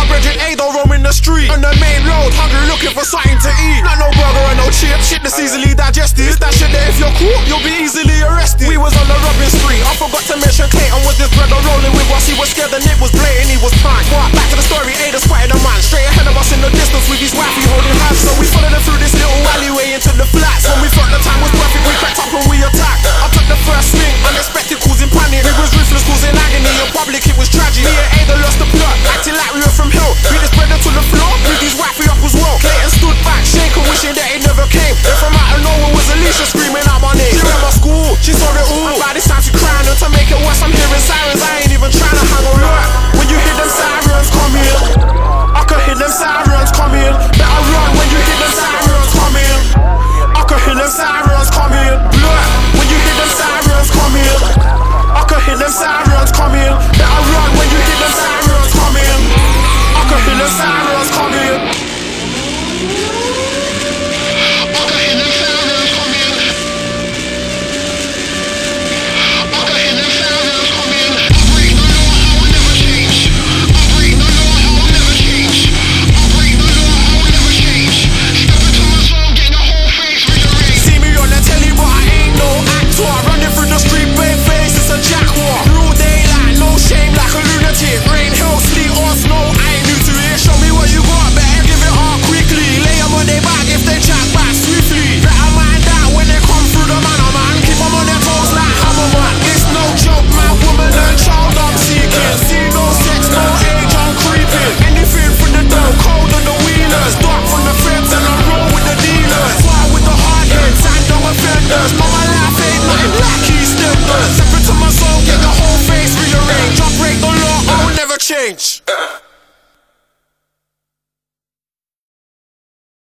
[0.06, 1.50] my in A, though, roaming the street.
[1.50, 3.80] On the main road, hungry, looking for something to eat.
[3.82, 6.38] Not no burger and no chip, shit that's easily digested.
[6.38, 8.47] That shit there, if you're caught, you'll be easily arrested.